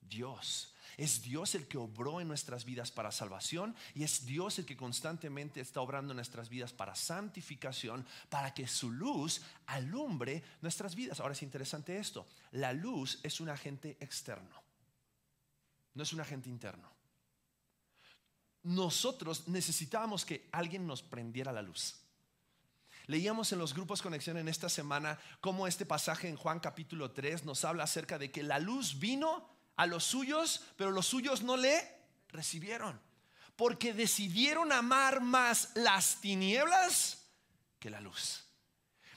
[0.00, 0.74] Dios.
[0.96, 4.76] Es Dios el que obró en nuestras vidas para salvación y es Dios el que
[4.76, 11.18] constantemente está obrando en nuestras vidas para santificación, para que su luz alumbre nuestras vidas.
[11.18, 14.62] Ahora es interesante esto, la luz es un agente externo,
[15.94, 16.93] no es un agente interno.
[18.64, 21.96] Nosotros necesitábamos que alguien nos prendiera la luz.
[23.06, 27.44] Leíamos en los grupos Conexión en esta semana cómo este pasaje en Juan capítulo 3
[27.44, 29.46] nos habla acerca de que la luz vino
[29.76, 31.76] a los suyos, pero los suyos no le
[32.28, 32.98] recibieron.
[33.56, 37.26] Porque decidieron amar más las tinieblas
[37.78, 38.44] que la luz.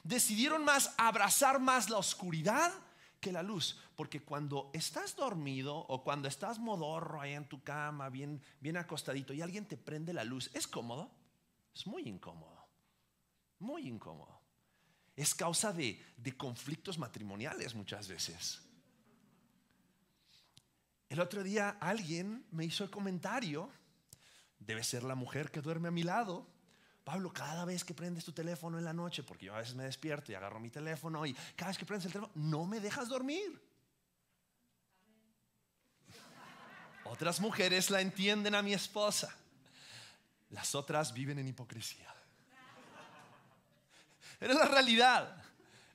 [0.04, 2.74] Decidieron más abrazar más la oscuridad
[3.20, 3.80] que la luz.
[3.96, 9.34] Porque cuando estás dormido o cuando estás modorro ahí en tu cama, bien, bien acostadito,
[9.34, 11.12] y alguien te prende la luz, ¿es cómodo?
[11.74, 12.68] Es muy incómodo.
[13.60, 14.42] Muy incómodo.
[15.16, 18.62] Es causa de, de conflictos matrimoniales muchas veces.
[21.10, 23.70] El otro día alguien me hizo el comentario,
[24.60, 26.46] debe ser la mujer que duerme a mi lado.
[27.08, 29.86] Pablo, cada vez que prendes tu teléfono en la noche, porque yo a veces me
[29.86, 33.08] despierto y agarro mi teléfono y cada vez que prendes el teléfono, no me dejas
[33.08, 33.62] dormir.
[37.06, 39.34] Otras mujeres la entienden a mi esposa.
[40.50, 42.14] Las otras viven en hipocresía.
[44.42, 45.46] Es la realidad.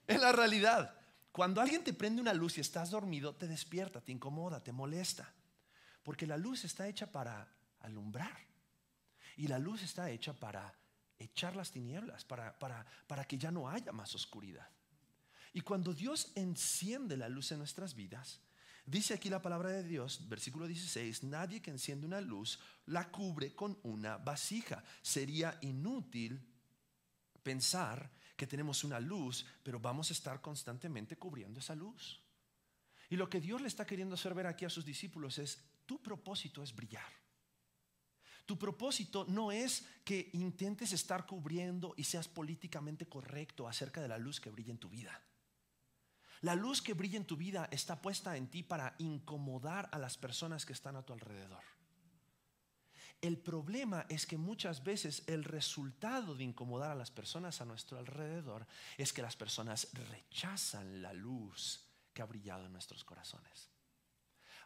[0.06, 0.98] Es la realidad.
[1.30, 5.30] Cuando alguien te prende una luz y estás dormido, te despierta, te incomoda, te molesta.
[6.04, 7.46] Porque la luz está hecha para
[7.80, 8.38] alumbrar.
[9.36, 10.72] Y la luz está hecha para
[11.22, 14.68] echar las tinieblas, para, para, para que ya no haya más oscuridad.
[15.52, 18.40] Y cuando Dios enciende la luz en nuestras vidas,
[18.86, 23.54] dice aquí la palabra de Dios, versículo 16, nadie que enciende una luz la cubre
[23.54, 24.82] con una vasija.
[25.02, 26.40] Sería inútil
[27.42, 32.20] pensar que tenemos una luz, pero vamos a estar constantemente cubriendo esa luz.
[33.10, 36.00] Y lo que Dios le está queriendo hacer ver aquí a sus discípulos es, tu
[36.00, 37.21] propósito es brillar.
[38.47, 44.18] Tu propósito no es que intentes estar cubriendo y seas políticamente correcto acerca de la
[44.18, 45.22] luz que brilla en tu vida.
[46.40, 50.18] La luz que brilla en tu vida está puesta en ti para incomodar a las
[50.18, 51.62] personas que están a tu alrededor.
[53.20, 57.97] El problema es que muchas veces el resultado de incomodar a las personas a nuestro
[57.97, 58.66] alrededor
[58.99, 63.71] es que las personas rechazan la luz que ha brillado en nuestros corazones.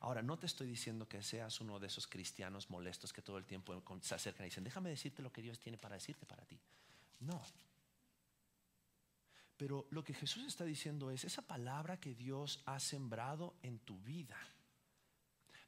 [0.07, 3.44] Ahora, no te estoy diciendo que seas uno de esos cristianos molestos que todo el
[3.44, 6.57] tiempo se acercan y dicen, déjame decirte lo que Dios tiene para decirte para ti.
[7.18, 7.42] No.
[9.57, 14.00] Pero lo que Jesús está diciendo es, esa palabra que Dios ha sembrado en tu
[14.02, 14.38] vida,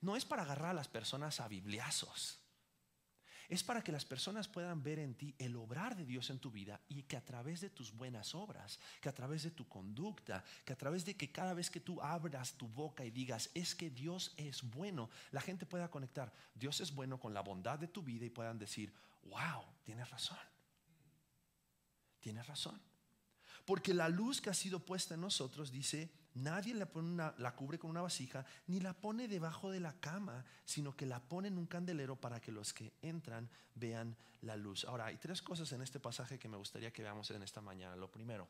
[0.03, 2.39] no es para agarrar a las personas a bibliazos.
[3.49, 6.51] Es para que las personas puedan ver en ti el obrar de Dios en tu
[6.51, 10.45] vida y que a través de tus buenas obras, que a través de tu conducta,
[10.67, 13.75] que a través de que cada vez que tú abras tu boca y digas, es
[13.75, 17.89] que Dios es bueno, la gente pueda conectar, Dios es bueno con la bondad de
[17.89, 18.93] tu vida y puedan decir,
[19.25, 20.39] wow, tienes razón.
[22.21, 22.88] Tienes razón.
[23.69, 26.87] Porque la luz que ha sido puesta en nosotros dice, nadie la,
[27.55, 31.49] cubre con una vasija, ni la pone debajo de la cama, sino que la pone
[31.49, 34.87] en un candelero para que los que entran vean la luz.
[34.87, 37.95] Ahora, hay tres cosas en este pasaje que me gustaría que veamos en esta mañana.
[37.95, 38.49] Lo primero,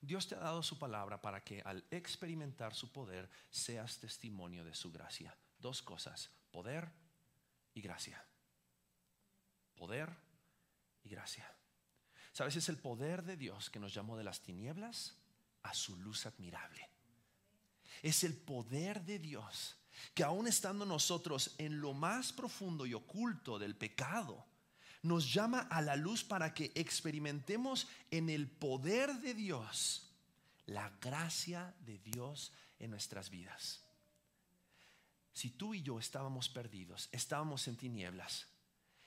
[0.00, 4.74] Dios te ha dado su palabra para que al experimentar su poder seas testimonio de
[4.74, 5.38] su gracia.
[5.56, 6.90] Dos cosas, poder
[7.74, 8.26] y gracia.
[9.76, 10.12] Poder
[11.04, 11.57] y gracia.
[12.38, 12.54] ¿Sabes?
[12.54, 15.16] Es el poder de Dios que nos llamó de las tinieblas
[15.64, 16.88] a su luz admirable.
[18.00, 19.74] Es el poder de Dios
[20.14, 24.46] que aún estando nosotros en lo más profundo y oculto del pecado,
[25.02, 30.08] nos llama a la luz para que experimentemos en el poder de Dios
[30.66, 33.82] la gracia de Dios en nuestras vidas.
[35.32, 38.46] Si tú y yo estábamos perdidos, estábamos en tinieblas,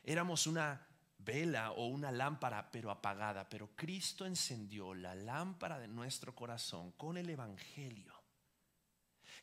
[0.03, 0.85] éramos una
[1.23, 7.17] vela o una lámpara pero apagada, pero Cristo encendió la lámpara de nuestro corazón con
[7.17, 8.13] el Evangelio.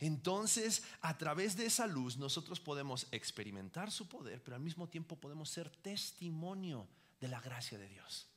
[0.00, 5.16] Entonces, a través de esa luz nosotros podemos experimentar su poder, pero al mismo tiempo
[5.16, 6.88] podemos ser testimonio
[7.20, 8.28] de la gracia de Dios.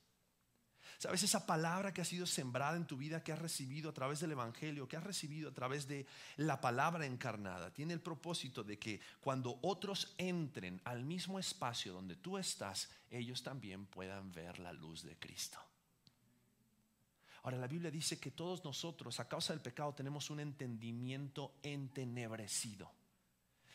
[1.01, 1.23] ¿Sabes?
[1.23, 4.33] Esa palabra que ha sido sembrada en tu vida, que has recibido a través del
[4.33, 6.05] Evangelio, que has recibido a través de
[6.37, 12.17] la palabra encarnada, tiene el propósito de que cuando otros entren al mismo espacio donde
[12.17, 15.57] tú estás, ellos también puedan ver la luz de Cristo.
[17.41, 22.91] Ahora la Biblia dice que todos nosotros a causa del pecado tenemos un entendimiento entenebrecido.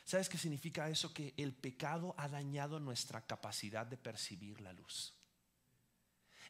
[0.04, 1.12] ¿Sabes qué significa eso?
[1.12, 5.15] Que el pecado ha dañado nuestra capacidad de percibir la luz.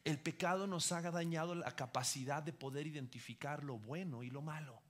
[0.03, 4.81] El pecado nos ha dañado la capacidad de poder identificar lo bueno y lo malo.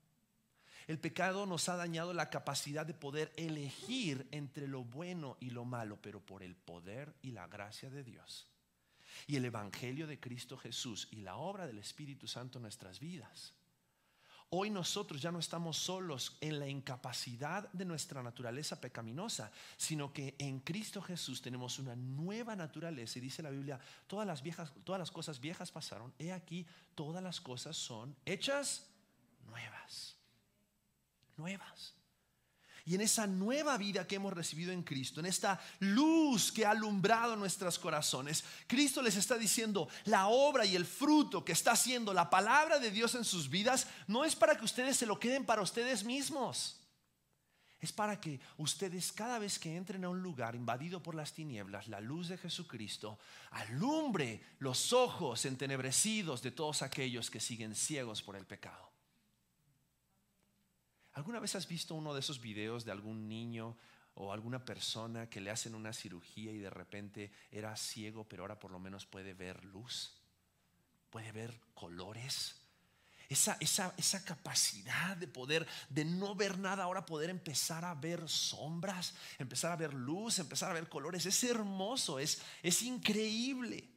[0.87, 5.65] El pecado nos ha dañado la capacidad de poder elegir entre lo bueno y lo
[5.65, 8.47] malo, pero por el poder y la gracia de Dios
[9.25, 13.53] y el Evangelio de Cristo Jesús y la obra del Espíritu Santo en nuestras vidas.
[14.49, 20.35] Hoy nosotros ya no estamos solos en la incapacidad de nuestra naturaleza pecaminosa, sino que
[20.37, 23.77] en Cristo Jesús tenemos una nueva naturaleza y dice la Biblia,
[24.07, 28.87] todas las viejas todas las cosas viejas pasaron, he aquí todas las cosas son hechas
[29.45, 30.15] nuevas.
[31.35, 31.96] Nuevas.
[32.88, 36.71] Y en esa nueva vida que hemos recibido en Cristo, en esta luz que ha
[36.71, 42.13] alumbrado nuestros corazones, Cristo les está diciendo, la obra y el fruto que está haciendo
[42.13, 45.45] la palabra de Dios en sus vidas no es para que ustedes se lo queden
[45.45, 46.79] para ustedes mismos.
[47.81, 51.89] Es para que ustedes cada vez que entren a un lugar invadido por las tinieblas,
[51.89, 53.19] la luz de Jesucristo
[53.51, 58.96] alumbre los ojos entenebrecidos de todos aquellos que siguen ciegos por el pecado.
[61.18, 63.76] ¿Alguna vez has visto uno de esos videos de algún niño
[64.13, 68.59] o alguna persona que le hacen una cirugía y de repente era ciego, pero ahora
[68.59, 70.13] por lo menos puede ver luz?
[71.09, 72.61] Puede ver colores.
[73.30, 78.30] Esa, esa, esa capacidad de poder, de no ver nada, ahora poder empezar a ver
[78.30, 83.89] sombras, empezar a ver luz, empezar a ver colores, es hermoso, es, es increíble.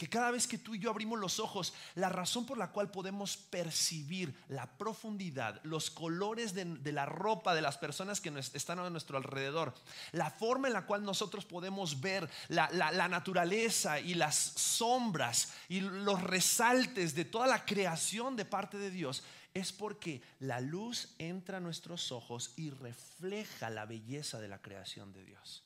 [0.00, 2.90] Que cada vez que tú y yo abrimos los ojos, la razón por la cual
[2.90, 8.78] podemos percibir la profundidad, los colores de, la ropa de las personas que nos- están
[8.78, 9.74] a nuestro alrededor,
[10.12, 16.22] la forma en la cual nosotros podemos ver la naturaleza y las sombras y los
[16.22, 19.22] resaltes de toda la creación de parte de Dios,
[19.52, 25.12] es porque la luz entra a nuestros ojos y refleja la belleza de la creación
[25.12, 25.62] de Dios.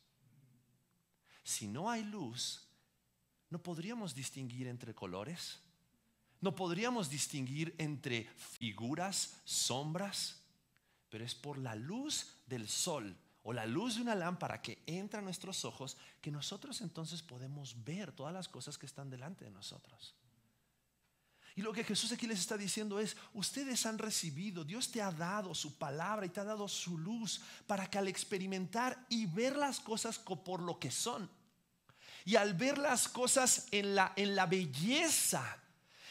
[1.44, 2.66] Si no hay luz,
[3.54, 5.60] no podríamos distinguir entre colores,
[6.40, 8.24] no podríamos distinguir entre
[8.58, 10.40] figuras, sombras,
[11.08, 15.20] pero es por la luz del sol o la luz de una lámpara que entra
[15.20, 19.52] a nuestros ojos que nosotros entonces podemos ver todas las cosas que están delante de
[19.52, 20.16] nosotros.
[21.54, 25.12] Y lo que Jesús aquí les está diciendo es, ustedes han recibido, Dios te ha
[25.12, 29.54] dado su palabra y te ha dado su luz para que al experimentar y ver
[29.54, 31.30] las cosas co- por lo que son,
[32.24, 35.58] y al ver las cosas en la, en la belleza,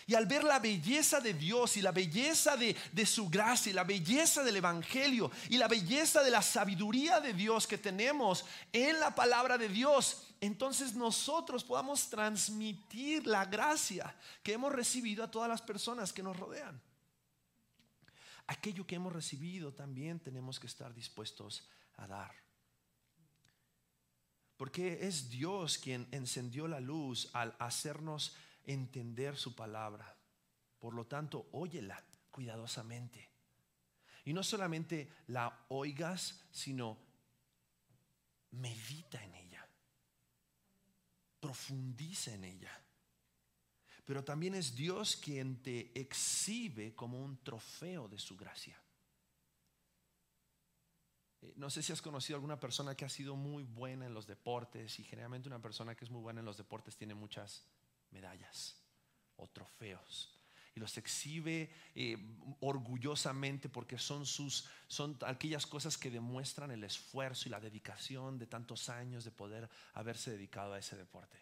[0.05, 3.73] y al ver la belleza de Dios y la belleza de, de su gracia y
[3.73, 8.99] la belleza del Evangelio y la belleza de la sabiduría de Dios que tenemos en
[8.99, 15.47] la palabra de Dios, entonces nosotros podamos transmitir la gracia que hemos recibido a todas
[15.47, 16.81] las personas que nos rodean.
[18.47, 22.42] Aquello que hemos recibido también tenemos que estar dispuestos a dar.
[24.57, 28.35] Porque es Dios quien encendió la luz al hacernos
[28.65, 30.15] entender su palabra.
[30.79, 33.29] Por lo tanto, óyela cuidadosamente.
[34.25, 36.97] Y no solamente la oigas, sino
[38.51, 39.67] medita en ella.
[41.39, 42.81] Profundiza en ella.
[44.05, 48.82] Pero también es Dios quien te exhibe como un trofeo de su gracia.
[51.43, 54.25] Eh, No sé si has conocido alguna persona que ha sido muy buena en los
[54.25, 57.63] deportes y generalmente una persona que es muy buena en los deportes tiene muchas
[58.11, 58.75] medallas
[59.35, 60.33] o trofeos
[60.75, 62.17] y los exhibe eh,
[62.61, 68.47] orgullosamente porque son sus son aquellas cosas que demuestran el esfuerzo y la dedicación de
[68.47, 71.37] tantos años de poder haberse dedicado a ese deporte.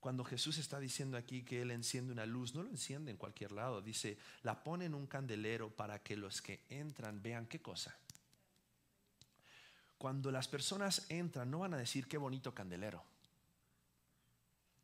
[0.00, 3.52] Cuando Jesús está diciendo aquí que Él enciende una luz, no lo enciende en cualquier
[3.52, 7.94] lado, dice, la pone en un candelero para que los que entran vean qué cosa.
[10.00, 13.04] Cuando las personas entran, no van a decir qué bonito candelero.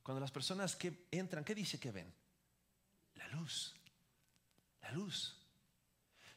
[0.02, 2.12] Cuando las personas que entran, ¿qué dice que ven?
[3.14, 3.74] La luz.
[4.82, 5.34] La luz.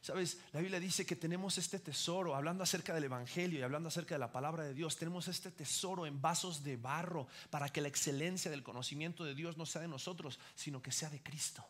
[0.00, 4.14] Sabes, la Biblia dice que tenemos este tesoro, hablando acerca del Evangelio y hablando acerca
[4.14, 7.88] de la palabra de Dios, tenemos este tesoro en vasos de barro para que la
[7.88, 11.68] excelencia del conocimiento de Dios no sea de nosotros, sino que sea de Cristo.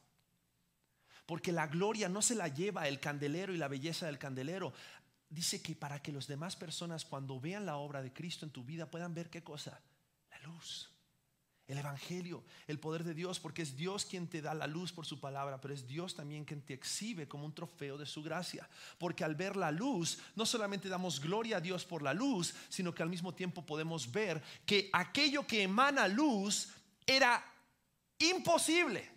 [1.26, 4.72] Porque la gloria no se la lleva el candelero y la belleza del candelero.
[5.30, 8.64] Dice que para que las demás personas cuando vean la obra de Cristo en tu
[8.64, 9.80] vida puedan ver qué cosa?
[10.30, 10.90] La luz
[11.70, 15.06] el Evangelio, el poder de Dios, porque es Dios quien te da la luz por
[15.06, 18.68] su palabra, pero es Dios también quien te exhibe como un trofeo de su gracia.
[18.98, 22.92] Porque al ver la luz, no solamente damos gloria a Dios por la luz, sino
[22.92, 26.70] que al mismo tiempo podemos ver que aquello que emana luz
[27.06, 27.40] era
[28.18, 29.08] imposible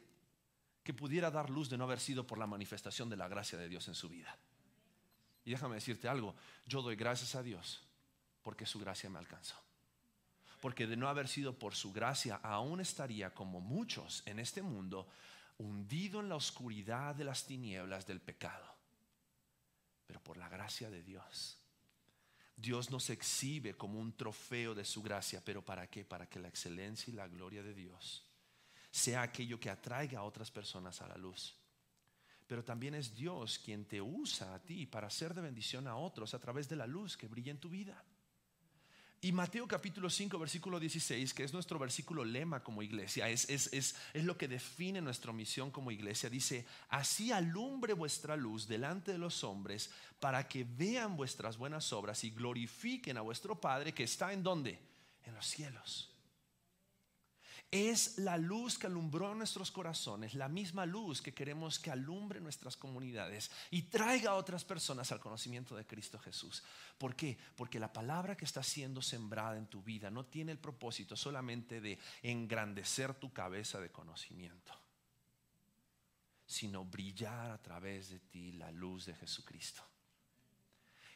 [0.83, 3.67] que pudiera dar luz de no haber sido por la manifestación de la gracia de
[3.67, 4.37] Dios en su vida.
[5.45, 6.35] Y déjame decirte algo,
[6.65, 7.81] yo doy gracias a Dios
[8.41, 9.55] porque su gracia me alcanzó
[10.63, 15.09] porque de no haber sido por su gracia, aún estaría como muchos en este mundo,
[15.57, 18.65] hundido en la oscuridad de las tinieblas del pecado.
[20.07, 21.57] Pero por la gracia de Dios,
[22.55, 26.05] Dios nos exhibe como un trofeo de su gracia, pero ¿para qué?
[26.05, 28.23] Para que la excelencia y la gloria de Dios
[28.89, 31.57] sea aquello que atraiga a otras personas a la luz.
[32.53, 36.35] Pero también es Dios quien te usa a ti para ser de bendición a otros
[36.35, 38.05] a través de la luz que brilla en tu vida.
[39.21, 43.73] Y Mateo capítulo 5, versículo 16, que es nuestro versículo lema como iglesia, es, es,
[43.73, 46.29] es, es, lo que define nuestra misión como iglesia.
[46.29, 49.89] Dice, así alumbre vuestra luz delante de los hombres
[50.19, 54.79] para que vean vuestras buenas obras y glorifiquen a vuestro Padre que está en donde?
[55.23, 56.12] En los cielos.
[57.75, 62.77] Es la luz que alumbró nuestros corazones, la misma luz que queremos que alumbre nuestras
[62.77, 66.61] comunidades y traiga a otras personas al conocimiento de Cristo Jesús.
[66.99, 67.35] ¿Por qué?
[67.55, 71.81] Porque la palabra que está siendo sembrada en tu vida no tiene el propósito solamente
[71.81, 74.79] de engrandecer tu cabeza de conocimiento,
[76.45, 79.81] sino brillar a través de ti la luz de Jesucristo.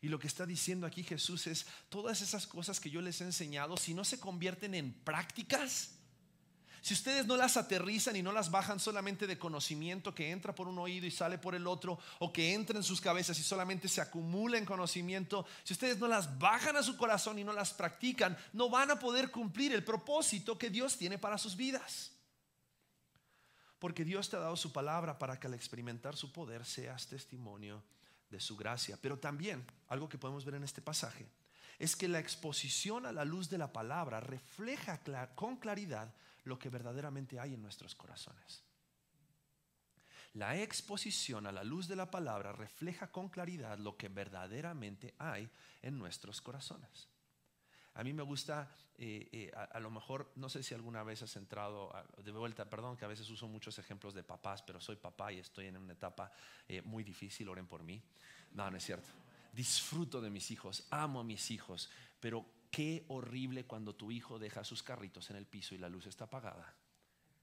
[0.01, 3.25] Y lo que está diciendo aquí Jesús es, todas esas cosas que yo les he
[3.25, 5.96] enseñado, si no se convierten en prácticas,
[6.87, 10.69] si ustedes no las aterrizan y no las bajan solamente de conocimiento que entra por
[10.69, 13.89] un oído y sale por el otro, o que entra en sus cabezas y solamente
[13.89, 17.73] se acumula en conocimiento, si ustedes no las bajan a su corazón y no las
[17.73, 22.13] practican, no van a poder cumplir el propósito que Dios tiene para sus vidas.
[23.79, 27.83] Porque Dios te ha dado su palabra para que al experimentar su poder seas testimonio
[28.29, 28.97] de su gracia.
[29.01, 31.27] Pero también, algo que podemos ver en este pasaje,
[31.79, 35.01] es que la exposición a la luz de la palabra refleja
[35.35, 36.13] con claridad
[36.47, 38.63] lo que verdaderamente hay en nuestros corazones.
[40.33, 45.49] La exposición a la luz de la palabra refleja con claridad lo que verdaderamente hay
[45.81, 47.07] en nuestros corazones.
[47.95, 48.69] A mí me gusta,
[48.99, 51.91] eh, eh, a, lo mejor, no sé si alguna vez has entrado,
[52.23, 55.39] de vuelta, perdón que a veces uso muchos ejemplos de papás, pero soy papá y
[55.39, 56.31] estoy en una etapa
[56.67, 57.99] eh, muy difícil, oren por mí.
[58.51, 59.09] No, no es cierto.
[59.51, 61.89] Disfruto de mis hijos, amo a mis hijos,
[62.19, 66.05] pero qué horrible cuando tu hijo deja sus carritos en el piso y la luz
[66.07, 66.75] está apagada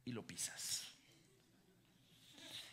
[0.05, 0.95] y lo pisas.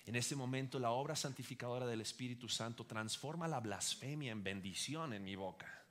[0.06, 5.24] En ese momento la obra santificadora del Espíritu Santo transforma la blasfemia en bendición en
[5.24, 5.82] mi boca.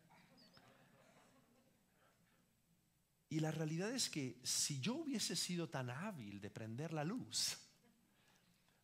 [3.28, 7.56] Y la realidad es que si yo hubiese sido tan hábil de prender la luz,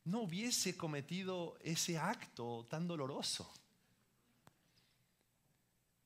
[0.04, 3.52] no hubiese cometido ese acto tan doloroso.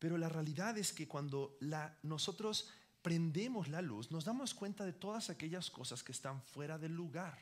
[0.01, 1.57] Pero la realidad es que cuando
[2.03, 2.71] nosotros
[3.03, 7.39] prendemos la luz, nos damos cuenta de todas aquellas cosas que están fuera del lugar.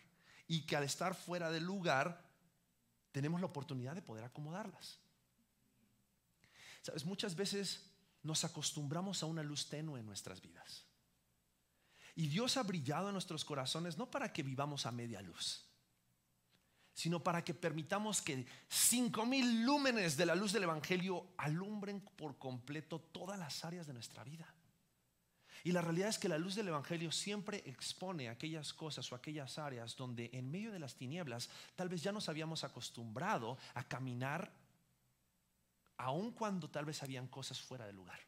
[0.49, 2.29] Y que al estar fuera del lugar,
[3.13, 4.99] tenemos la oportunidad de poder acomodarlas.
[6.83, 7.87] Sabes, muchas veces
[8.25, 10.85] nos acostumbramos a una luz tenue en nuestras vidas.
[12.17, 15.68] Y Dios ha brillado en nuestros corazones no para que vivamos a media luz,
[16.99, 22.39] sino para que permitamos que cinco mil lúmenes de la luz del Evangelio alumbren por
[22.39, 24.53] completo todas las áreas de nuestra vida.
[25.63, 29.61] Y la realidad es que la luz del Evangelio siempre expone aquellas cosas o aquellas
[29.61, 34.53] áreas donde en medio de las tinieblas tal vez ya nos habíamos acostumbrado a caminar
[35.99, 38.19] aun cuando tal vez habían cosas fuera de lugar.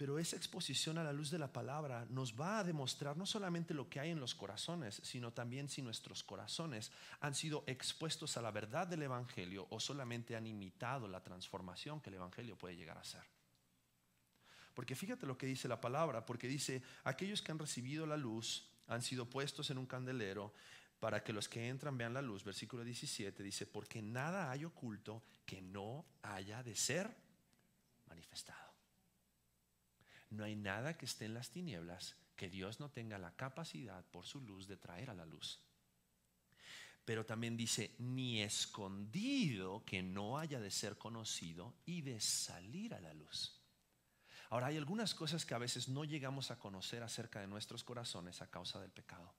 [0.00, 3.74] Pero esa exposición a la luz de la palabra nos va a demostrar no solamente
[3.74, 6.90] lo que hay en los corazones, sino también si nuestros corazones
[7.20, 12.08] han sido expuestos a la verdad del Evangelio o solamente han imitado la transformación que
[12.08, 13.20] el Evangelio puede llegar a ser.
[14.72, 18.70] Porque fíjate lo que dice la palabra, porque dice, aquellos que han recibido la luz
[18.86, 20.54] han sido puestos en un candelero
[20.98, 22.42] para que los que entran vean la luz.
[22.42, 27.14] Versículo 17 dice, porque nada hay oculto que no haya de ser
[28.06, 28.59] manifestado.
[30.30, 34.24] No hay nada que esté en las tinieblas que Dios no tenga la capacidad por
[34.24, 35.60] su luz de traer a la luz.
[37.04, 43.00] Pero también dice, ni escondido que no haya de ser conocido y de salir a
[43.00, 43.60] la luz.
[44.50, 48.42] Ahora, hay algunas cosas que a veces no llegamos a conocer acerca de nuestros corazones
[48.42, 49.34] a causa del pecado.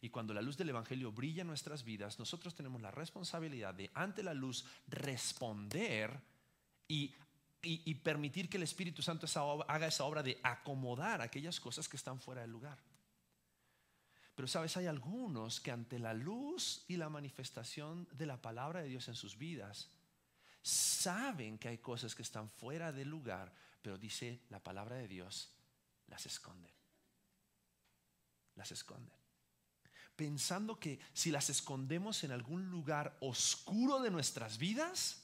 [0.00, 3.90] Y cuando la luz del Evangelio brilla en nuestras vidas, nosotros tenemos la responsabilidad de,
[3.94, 6.20] ante la luz, responder
[6.88, 7.14] y,
[7.64, 9.26] y- permitir que el Espíritu Santo
[9.68, 12.78] haga esa obra de acomodar aquellas cosas que están fuera del lugar.
[14.34, 18.88] Pero sabes, hay algunos que ante la luz y la manifestación de la palabra de
[18.88, 19.90] Dios en sus vidas,
[20.62, 25.50] saben que hay cosas que están fuera del lugar, pero dice la palabra de Dios,
[26.08, 26.72] las esconden.
[28.56, 29.14] Las esconden.
[30.16, 35.23] Pensando que si las escondemos en algún lugar oscuro de nuestras vidas,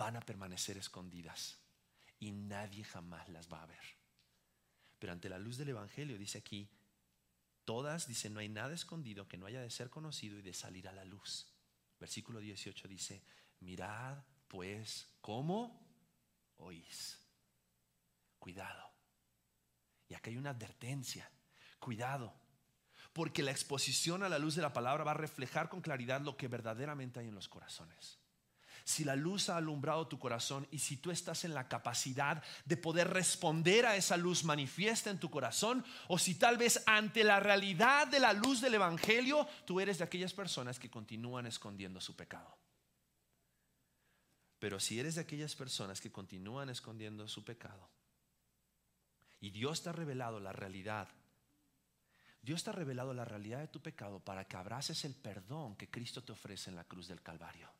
[0.00, 1.58] van a permanecer escondidas
[2.20, 3.84] y nadie jamás las va a ver.
[4.98, 6.70] Pero ante la luz del Evangelio dice aquí,
[7.66, 10.88] todas, dice, no hay nada escondido que no haya de ser conocido y de salir
[10.88, 11.52] a la luz.
[11.98, 13.22] Versículo 18 dice,
[13.60, 15.86] mirad pues cómo
[16.56, 17.18] oís.
[18.38, 18.90] Cuidado.
[20.08, 21.30] Y acá hay una advertencia.
[21.78, 22.34] Cuidado.
[23.12, 26.38] Porque la exposición a la luz de la palabra va a reflejar con claridad lo
[26.38, 28.19] que verdaderamente hay en los corazones.
[28.84, 32.76] Si la luz ha alumbrado tu corazón y si tú estás en la capacidad de
[32.76, 37.40] poder responder a esa luz manifiesta en tu corazón, o si tal vez ante la
[37.40, 42.16] realidad de la luz del Evangelio, tú eres de aquellas personas que continúan escondiendo su
[42.16, 42.56] pecado.
[44.60, 47.88] Pero si eres de aquellas personas que continúan escondiendo su pecado
[49.40, 51.08] y Dios te ha revelado la realidad,
[52.42, 55.90] Dios te ha revelado la realidad de tu pecado para que abraces el perdón que
[55.90, 57.70] Cristo te ofrece en la cruz del Calvario,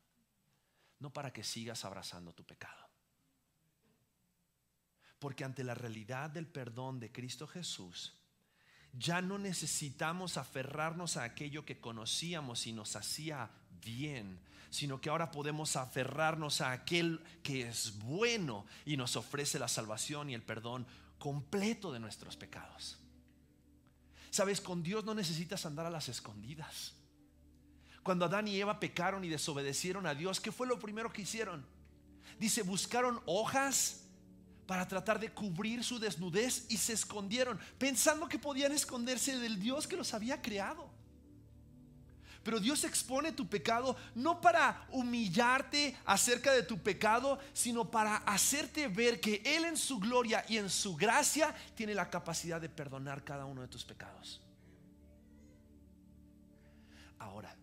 [1.00, 2.88] no para que sigas abrazando tu pecado.
[5.18, 8.14] Porque ante la realidad del perdón de Cristo Jesús,
[8.92, 13.50] ya no necesitamos aferrarnos a aquello que conocíamos y nos hacía
[13.82, 14.40] bien,
[14.70, 20.30] sino que ahora podemos aferrarnos a aquel que es bueno y nos ofrece la salvación
[20.30, 20.86] y el perdón
[21.18, 22.98] completo de nuestros pecados.
[24.30, 26.94] Sabes, con Dios no necesitas andar a las escondidas.
[28.02, 31.64] Cuando Adán y Eva pecaron y desobedecieron a Dios, ¿qué fue lo primero que hicieron?
[32.38, 34.00] Dice, buscaron hojas
[34.66, 39.86] para tratar de cubrir su desnudez y se escondieron, pensando que podían esconderse del Dios
[39.86, 40.88] que los había creado.
[42.42, 48.88] Pero Dios expone tu pecado no para humillarte acerca de tu pecado, sino para hacerte
[48.88, 53.24] ver que Él en su gloria y en su gracia tiene la capacidad de perdonar
[53.24, 54.40] cada uno de tus pecados.
[57.18, 57.54] Ahora,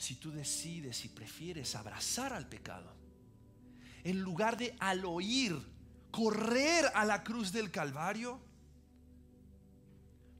[0.00, 2.90] si tú decides y prefieres abrazar al pecado,
[4.02, 5.54] en lugar de al oír,
[6.10, 8.40] correr a la cruz del Calvario,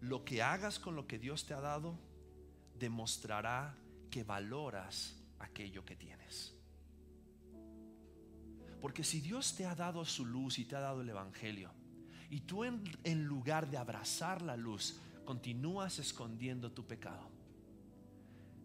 [0.00, 1.98] lo que hagas con lo que Dios te ha dado
[2.78, 3.76] demostrará
[4.10, 6.54] que valoras aquello que tienes.
[8.80, 11.70] Porque si Dios te ha dado su luz y te ha dado el Evangelio,
[12.30, 17.28] y tú en, en lugar de abrazar la luz, continúas escondiendo tu pecado,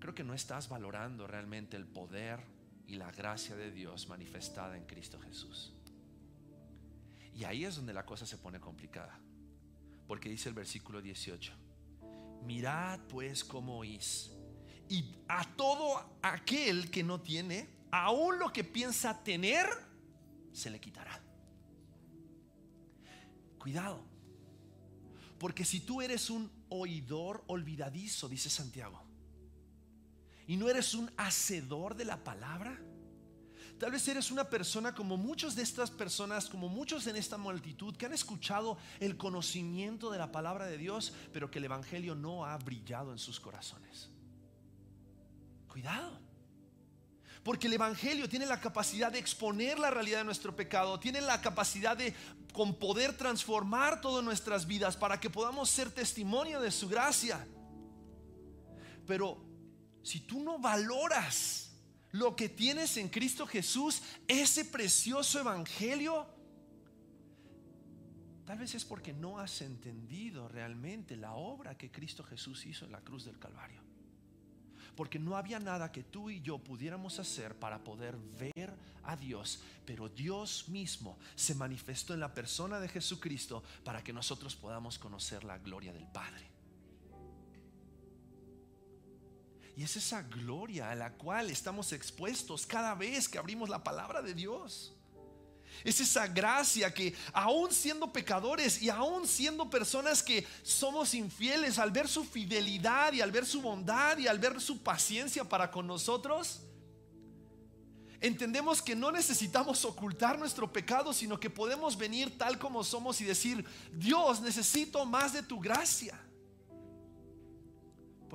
[0.06, 2.40] creo que no estás valorando realmente el poder
[2.86, 5.74] y la gracia de Dios manifestada en Cristo Jesús.
[7.34, 9.20] Y ahí es donde la cosa se pone complicada.
[10.08, 11.54] Porque dice el versículo 18,
[12.44, 14.30] mirad pues cómo oís.
[14.90, 19.66] Y a todo aquel que no tiene, aún lo que piensa tener,
[20.54, 21.20] se le quitará.
[23.58, 24.04] Cuidado.
[25.40, 29.05] Porque si tú eres un oidor olvidadizo, dice Santiago,
[30.48, 32.80] y no eres un hacedor de la palabra,
[33.78, 37.96] Tal vez eres una persona como muchas de estas personas, como muchos en esta multitud
[37.96, 42.46] que han escuchado el conocimiento de la palabra de Dios, pero que el Evangelio no
[42.46, 44.10] ha brillado en sus corazones.
[45.68, 46.22] Cuidado.
[47.44, 51.42] Porque el Evangelio tiene la capacidad de exponer la realidad de nuestro pecado, tiene la
[51.42, 52.16] capacidad de
[52.54, 57.46] con poder transformar todas nuestras vidas para que podamos ser testimonio de su gracia.
[59.06, 59.45] Pero
[60.06, 61.72] si tú no valoras
[62.12, 66.28] lo que tienes en Cristo Jesús, ese precioso evangelio,
[68.46, 72.92] tal vez es porque no has entendido realmente la obra que Cristo Jesús hizo en
[72.92, 73.82] la cruz del Calvario.
[74.96, 78.76] Porque no había nada que tú y yo pudiéramos hacer para poder ver
[79.06, 79.64] a Dios.
[79.88, 85.44] Pero Dios mismo se manifestó en la persona de Jesucristo para que nosotros podamos conocer
[85.44, 86.55] la gloria del Padre.
[89.76, 94.22] Y es esa gloria a la cual estamos expuestos cada vez que abrimos la palabra
[94.22, 94.94] de Dios.
[95.84, 101.92] Es esa gracia que aún siendo pecadores y aún siendo personas que somos infieles, al
[101.92, 105.86] ver su fidelidad y al ver su bondad y al ver su paciencia para con
[105.86, 106.62] nosotros,
[108.22, 113.26] entendemos que no necesitamos ocultar nuestro pecado, sino que podemos venir tal como somos y
[113.26, 116.18] decir, Dios, necesito más de tu gracia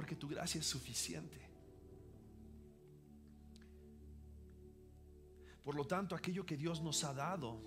[0.00, 1.36] porque tu gracia es suficiente.
[5.62, 7.60] Por lo tanto, aquello que Dios nos ha dado,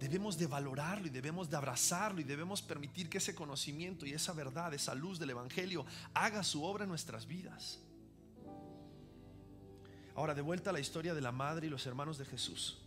[0.00, 4.32] debemos de valorarlo y debemos de abrazarlo y debemos permitir que ese conocimiento y esa
[4.32, 7.78] verdad, esa luz del Evangelio haga su obra en nuestras vidas.
[10.16, 12.82] Ahora, de vuelta a la historia de la madre y los hermanos de Jesús.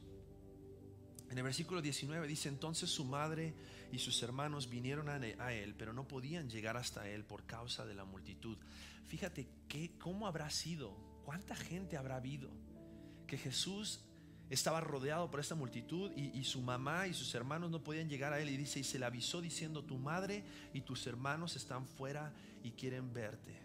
[1.29, 3.55] En el versículo 19 dice, entonces su madre
[3.91, 7.93] y sus hermanos vinieron a él, pero no podían llegar hasta él por causa de
[7.93, 8.57] la multitud.
[9.05, 12.49] Fíjate que, cómo habrá sido, cuánta gente habrá habido,
[13.27, 14.01] que Jesús
[14.49, 18.33] estaba rodeado por esta multitud y, y, su mamá y sus hermanos no podían llegar
[18.33, 21.87] a él y dice, y se le avisó diciendo, tu madre y tus hermanos están
[21.87, 22.33] fuera
[22.63, 23.61] y quieren verte.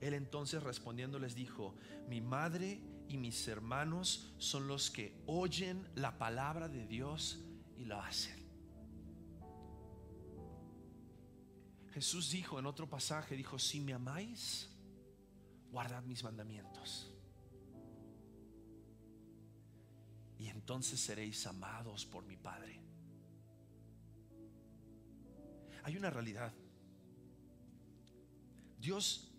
[0.00, 1.76] Él entonces respondiendo les dijo,
[2.08, 7.38] mi madre y mis hermanos son los que oyen la palabra de Dios
[7.78, 8.41] y lo hacen.
[11.92, 14.68] Jesús dijo en otro pasaje, dijo, si me amáis,
[15.70, 17.10] guardad mis mandamientos.
[20.38, 22.80] Y entonces seréis amados por mi Padre.
[25.84, 26.52] Hay una realidad.
[28.78, 29.30] Dios,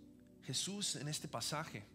[0.43, 1.85] Jesús en este pasaje,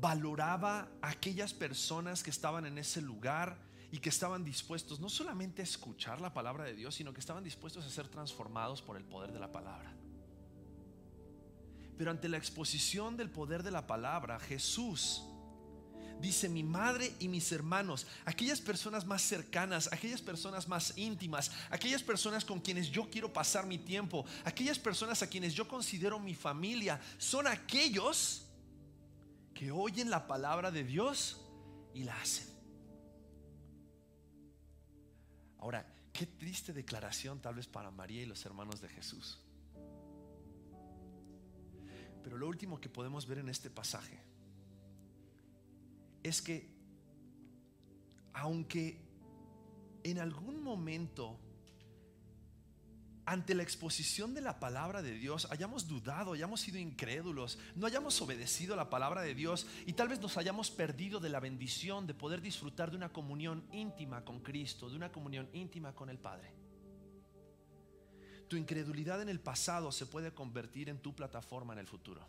[0.00, 3.58] valoraba a aquellas personas que estaban en ese lugar
[3.94, 7.44] y que estaban dispuestos no solamente a escuchar la palabra de Dios, sino que estaban
[7.44, 9.94] dispuestos a ser transformados por el poder de la palabra.
[11.96, 15.22] Pero ante la exposición del poder de la palabra, Jesús
[16.20, 22.02] dice, mi madre y mis hermanos, aquellas personas más cercanas, aquellas personas más íntimas, aquellas
[22.02, 26.34] personas con quienes yo quiero pasar mi tiempo, aquellas personas a quienes yo considero mi
[26.34, 28.44] familia, son aquellos
[29.54, 31.40] que oyen la palabra de Dios
[31.94, 32.53] y la hacen.
[35.64, 35.84] Ahora,
[36.14, 39.40] Qué triste declaración tal vez para María y los hermanos de Jesús.
[42.22, 44.22] Pero lo último que podemos ver en este pasaje
[46.22, 46.72] es que
[48.32, 49.00] aunque
[50.04, 51.36] en algún momento
[53.26, 58.20] ante la exposición de la palabra de Dios hayamos dudado, hayamos sido incrédulos, no hayamos
[58.20, 62.14] obedecido la palabra de Dios y tal vez nos hayamos perdido de la bendición de
[62.14, 66.52] poder disfrutar de una comunión íntima con Cristo, de una comunión íntima con el Padre.
[68.48, 72.26] Tu incredulidad en el pasado se puede convertir en tu plataforma en el futuro.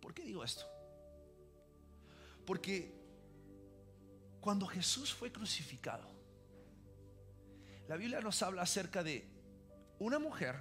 [0.00, 0.66] ¿Por qué digo esto?
[2.44, 3.00] Porque
[4.40, 6.11] cuando Jesús fue crucificado,
[7.88, 9.28] la Biblia nos habla acerca de
[9.98, 10.60] una mujer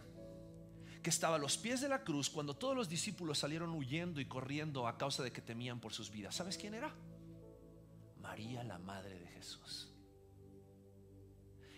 [1.02, 4.26] que estaba a los pies de la cruz cuando todos los discípulos salieron huyendo y
[4.26, 6.36] corriendo a causa de que temían por sus vidas.
[6.36, 6.94] ¿Sabes quién era?
[8.22, 9.90] María, la madre de Jesús.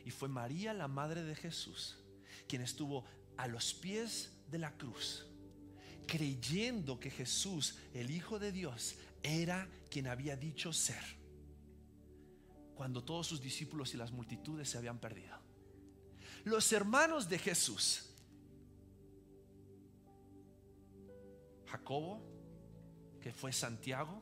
[0.05, 1.97] Y fue María, la madre de Jesús,
[2.47, 3.05] quien estuvo
[3.38, 5.26] a los pies de la cruz,
[6.05, 11.01] creyendo que Jesús, el Hijo de Dios, era quien había dicho ser,
[12.75, 15.37] cuando todos sus discípulos y las multitudes se habían perdido.
[16.43, 18.09] Los hermanos de Jesús,
[21.67, 22.21] Jacobo,
[23.21, 24.21] que fue Santiago,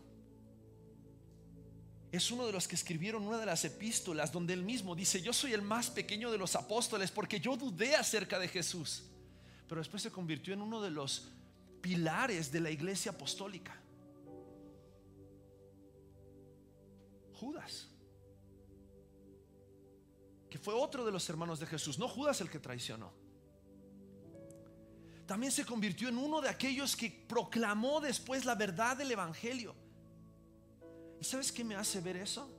[2.11, 5.31] es uno de los que escribieron una de las epístolas donde él mismo dice, yo
[5.31, 9.03] soy el más pequeño de los apóstoles porque yo dudé acerca de Jesús,
[9.67, 11.29] pero después se convirtió en uno de los
[11.81, 13.77] pilares de la iglesia apostólica.
[17.33, 17.90] Judas,
[20.61, 23.11] fue otro de los hermanos de Jesús, no Judas el que traicionó.
[25.25, 29.75] También se convirtió en uno de aquellos que proclamó después la verdad del Evangelio.
[31.19, 32.49] ¿Y sabes qué me hace ver eso?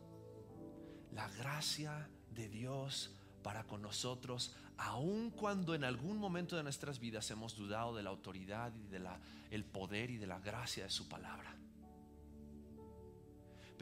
[1.13, 7.31] La gracia de Dios para con nosotros, aun cuando en algún momento de nuestras vidas
[7.31, 9.21] hemos dudado de la autoridad y de la,
[9.51, 11.55] el poder y de la gracia de su palabra.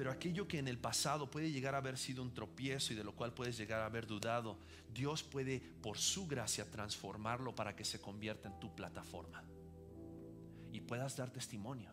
[0.01, 3.05] Pero aquello que en el pasado puede llegar a haber sido un tropiezo y de
[3.05, 4.56] lo cual puedes llegar a haber dudado,
[4.94, 9.44] Dios puede por su gracia transformarlo para que se convierta en tu plataforma
[10.72, 11.93] y puedas dar testimonio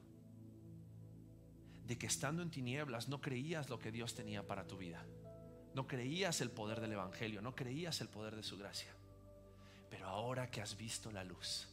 [1.85, 5.05] de que estando en tinieblas no creías lo que Dios tenía para tu vida.
[5.75, 8.95] No creías el poder del Evangelio, no creías el poder de su gracia.
[9.89, 11.67] Pero ahora que has visto la luz,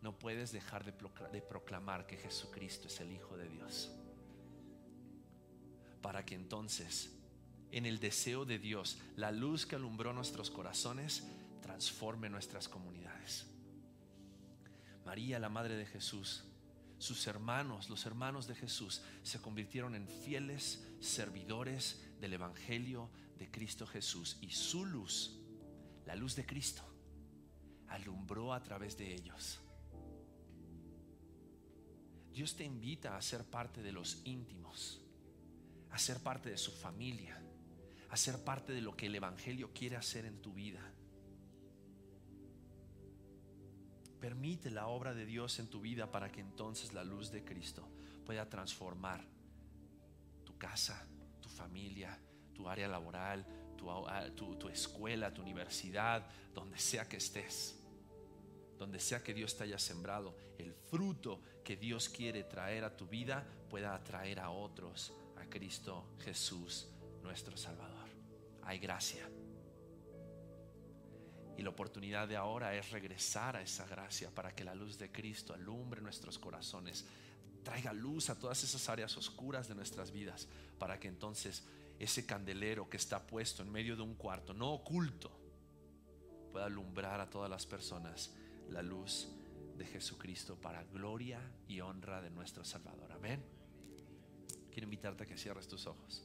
[0.00, 3.92] no puedes dejar de, proclamar que Jesucristo es el Hijo de Dios
[6.00, 7.18] para que entonces
[7.70, 11.24] en el deseo de Dios, la luz que alumbró nuestros corazones,
[11.60, 13.46] transforme nuestras comunidades.
[15.04, 16.44] María, la Madre de Jesús,
[16.98, 23.86] sus hermanos, los hermanos de Jesús, se convirtieron en fieles servidores del Evangelio de Cristo
[23.86, 25.38] Jesús y su luz,
[26.06, 26.82] la luz de Cristo,
[27.88, 29.60] alumbró a través de ellos.
[32.32, 35.00] Dios te invita a ser parte de los íntimos
[35.98, 37.42] a ser parte de su familia,
[38.10, 40.80] a ser parte de lo que el Evangelio quiere hacer en tu vida.
[44.20, 47.88] Permite la obra de Dios en tu vida para que entonces la luz de Cristo
[48.24, 49.26] pueda transformar
[50.44, 51.04] tu casa,
[51.42, 52.16] tu familia,
[52.54, 53.44] tu área laboral,
[53.76, 57.74] tu, tu, escuela, tu universidad, donde sea que estés
[58.78, 63.08] donde sea que Dios te haya sembrado, el fruto que Dios quiere traer a tu
[63.08, 65.12] vida pueda atraer a otros
[65.48, 66.88] Cristo Jesús,
[67.22, 68.08] nuestro Salvador.
[68.62, 69.28] Hay gracia.
[71.56, 75.10] Y la oportunidad de ahora es regresar a esa gracia para que la luz de
[75.10, 77.04] Cristo alumbre nuestros corazones,
[77.64, 80.48] traiga luz a todas esas áreas oscuras de nuestras vidas,
[80.78, 81.66] para que entonces
[81.98, 85.36] ese candelero que está puesto en medio de un cuarto, no oculto,
[86.52, 88.32] pueda alumbrar a todas las personas
[88.70, 89.28] la luz
[89.76, 93.12] de Jesucristo para gloria y honra de nuestro Salvador.
[93.12, 93.57] Amén.
[94.78, 96.22] Quiero invitarte a que cierres tus ojos.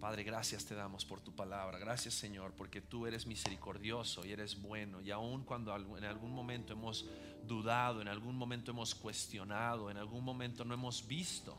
[0.00, 1.78] Padre, gracias te damos por tu palabra.
[1.78, 5.02] Gracias Señor, porque tú eres misericordioso y eres bueno.
[5.02, 7.04] Y aun cuando en algún momento hemos
[7.46, 11.54] dudado, en algún momento hemos cuestionado, en algún momento no hemos visto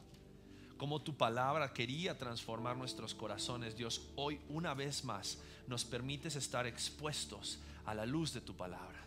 [0.76, 5.38] cómo tu palabra quería transformar nuestros corazones, Dios, hoy una vez más
[5.68, 9.06] nos permites estar expuestos a la luz de tu palabra.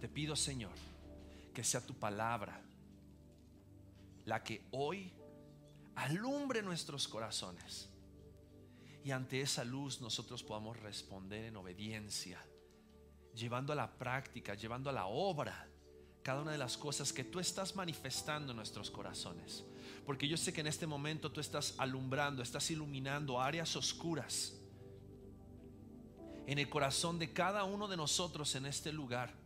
[0.00, 0.72] Te pido, Señor,
[1.52, 2.62] que sea tu palabra
[4.30, 5.12] la que hoy
[5.96, 7.88] alumbre nuestros corazones.
[9.02, 12.40] Y ante esa luz nosotros podamos responder en obediencia,
[13.34, 15.66] llevando a la práctica, llevando a la obra
[16.22, 19.64] cada una de las cosas que tú estás manifestando en nuestros corazones.
[20.06, 24.54] Porque yo sé que en este momento tú estás alumbrando, estás iluminando áreas oscuras
[26.46, 29.39] en el corazón de cada uno de nosotros en este lugar.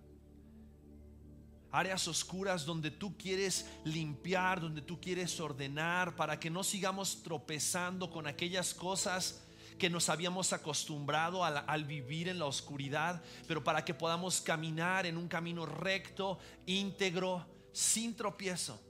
[1.75, 8.13] Áreas oscuras donde tú quieres limpiar, donde tú quieres ordenar, para que no sigamos tropezando
[8.13, 9.43] con aquellas cosas
[9.77, 15.17] que nos habíamos acostumbrado al, vivir en la oscuridad, pero para que podamos caminar en
[15.17, 18.81] un camino recto, íntegro, sin tropiezo.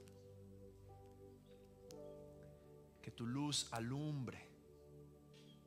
[3.01, 4.47] Que tu luz alumbre,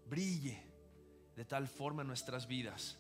[0.09, 0.63] brille
[1.35, 2.97] de tal forma en nuestras vidas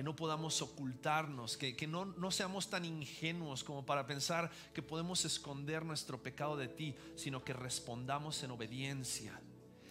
[0.00, 4.80] que no podamos ocultarnos, que, que no, no seamos tan ingenuos como para pensar que
[4.80, 9.38] podemos esconder nuestro pecado de ti, sino que respondamos en obediencia.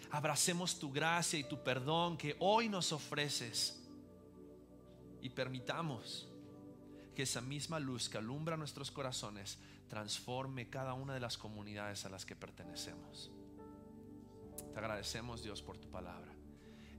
[0.10, 3.88] Abracemos tu gracia y tu perdón que hoy nos ofreces
[5.22, 6.28] y permitamos
[7.14, 9.60] que esa misma luz que alumbra nuestros corazones
[9.90, 13.30] transforme cada una de las comunidades a las que pertenecemos.
[14.74, 16.34] Te agradecemos Dios por tu palabra.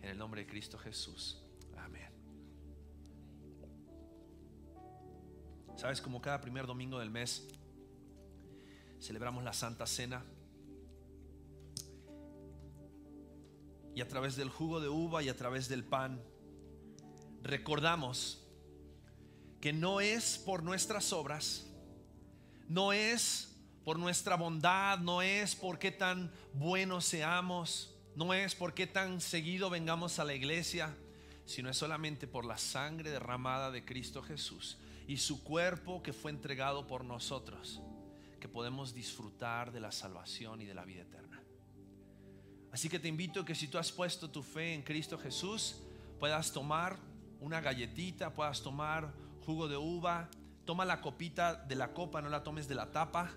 [0.00, 1.39] En el nombre de Cristo Jesús.
[5.80, 7.48] Sabes, como cada primer domingo del mes
[9.00, 10.22] celebramos la Santa Cena.
[13.94, 16.22] Y a través del jugo de uva y a través del pan,
[17.42, 18.46] recordamos
[19.62, 21.66] que no es por nuestras obras,
[22.68, 28.74] no es por nuestra bondad, no es por qué tan buenos seamos, no es por
[28.74, 30.94] qué tan seguido vengamos a la iglesia,
[31.46, 34.76] sino es solamente por la sangre derramada de Cristo Jesús
[35.10, 37.82] y su cuerpo que fue entregado por nosotros,
[38.38, 41.42] que podemos disfrutar de la salvación y de la vida eterna.
[42.70, 45.82] Así que te invito que si tú has puesto tu fe en Cristo Jesús,
[46.20, 46.96] puedas tomar
[47.40, 49.12] una galletita, puedas tomar
[49.44, 50.30] jugo de uva,
[50.64, 53.32] toma la copita de la copa, no la tomes de la tapa.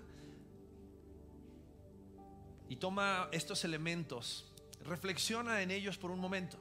[2.68, 4.44] Y toma estos elementos,
[4.84, 6.56] reflexiona en ellos por un momento.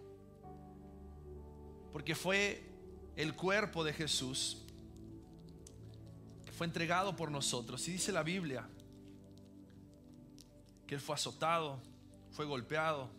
[1.91, 2.67] Porque fue
[3.15, 4.62] el cuerpo de Jesús
[6.53, 7.87] fue entregado por nosotros.
[7.87, 8.67] Y dice la Biblia
[10.87, 11.79] que Él fue azotado,
[12.31, 13.09] fue golpeado.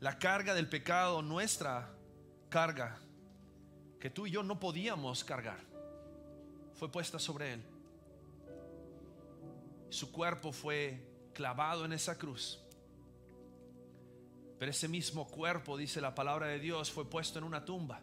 [0.00, 1.90] La carga del pecado, nuestra
[2.48, 2.98] carga,
[4.00, 5.58] que tú y yo no podíamos cargar,
[6.74, 7.62] fue puesta sobre Él.
[9.88, 11.00] Su cuerpo fue
[11.32, 12.60] clavado en esa cruz.
[14.58, 18.00] Pero ese mismo cuerpo, dice la palabra de Dios, fue puesto en una tumba.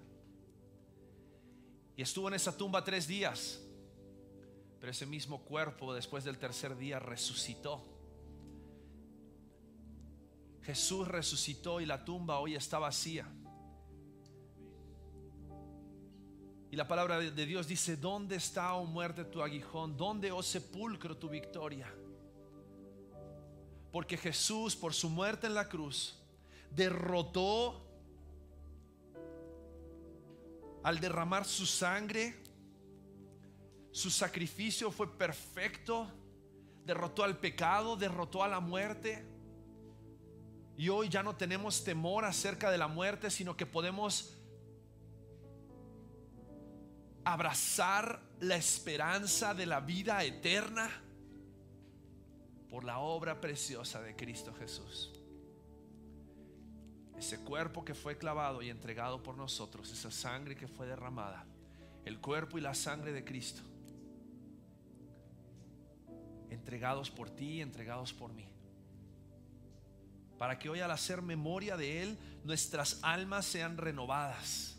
[1.95, 3.62] Y estuvo en esa tumba tres días.
[4.83, 7.81] Pero ese mismo cuerpo después del tercer día resucitó.
[10.61, 13.25] Jesús resucitó y la tumba hoy está vacía.
[16.69, 19.95] Y la palabra de Dios dice, ¿dónde está, oh muerte, tu aguijón?
[19.95, 21.89] ¿Dónde, oh sepulcro, tu victoria?
[23.89, 26.21] Porque Jesús, por su muerte en la cruz,
[26.69, 27.87] derrotó
[30.83, 32.42] al derramar su sangre.
[33.93, 36.11] Su sacrificio fue perfecto.
[36.83, 39.23] Derrotó al pecado, derrotó a la muerte.
[40.75, 44.35] Y hoy ya no tenemos temor acerca de la muerte, sino que podemos
[47.23, 50.89] abrazar la esperanza de la vida eterna
[52.69, 55.13] por la obra preciosa de Cristo Jesús.
[57.15, 61.45] Ese cuerpo que fue clavado y entregado por nosotros, esa sangre que fue derramada,
[62.03, 63.61] el cuerpo y la sangre de Cristo,
[66.53, 68.47] entregados por ti, entregados por mí.
[70.37, 74.77] Para que hoy al hacer memoria de Él, nuestras almas sean renovadas.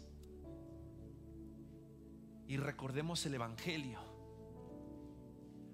[2.47, 3.99] Y recordemos el Evangelio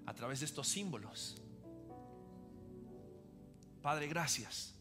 [0.05, 1.41] a través de estos símbolos.
[3.81, 4.73] Padre, gracias.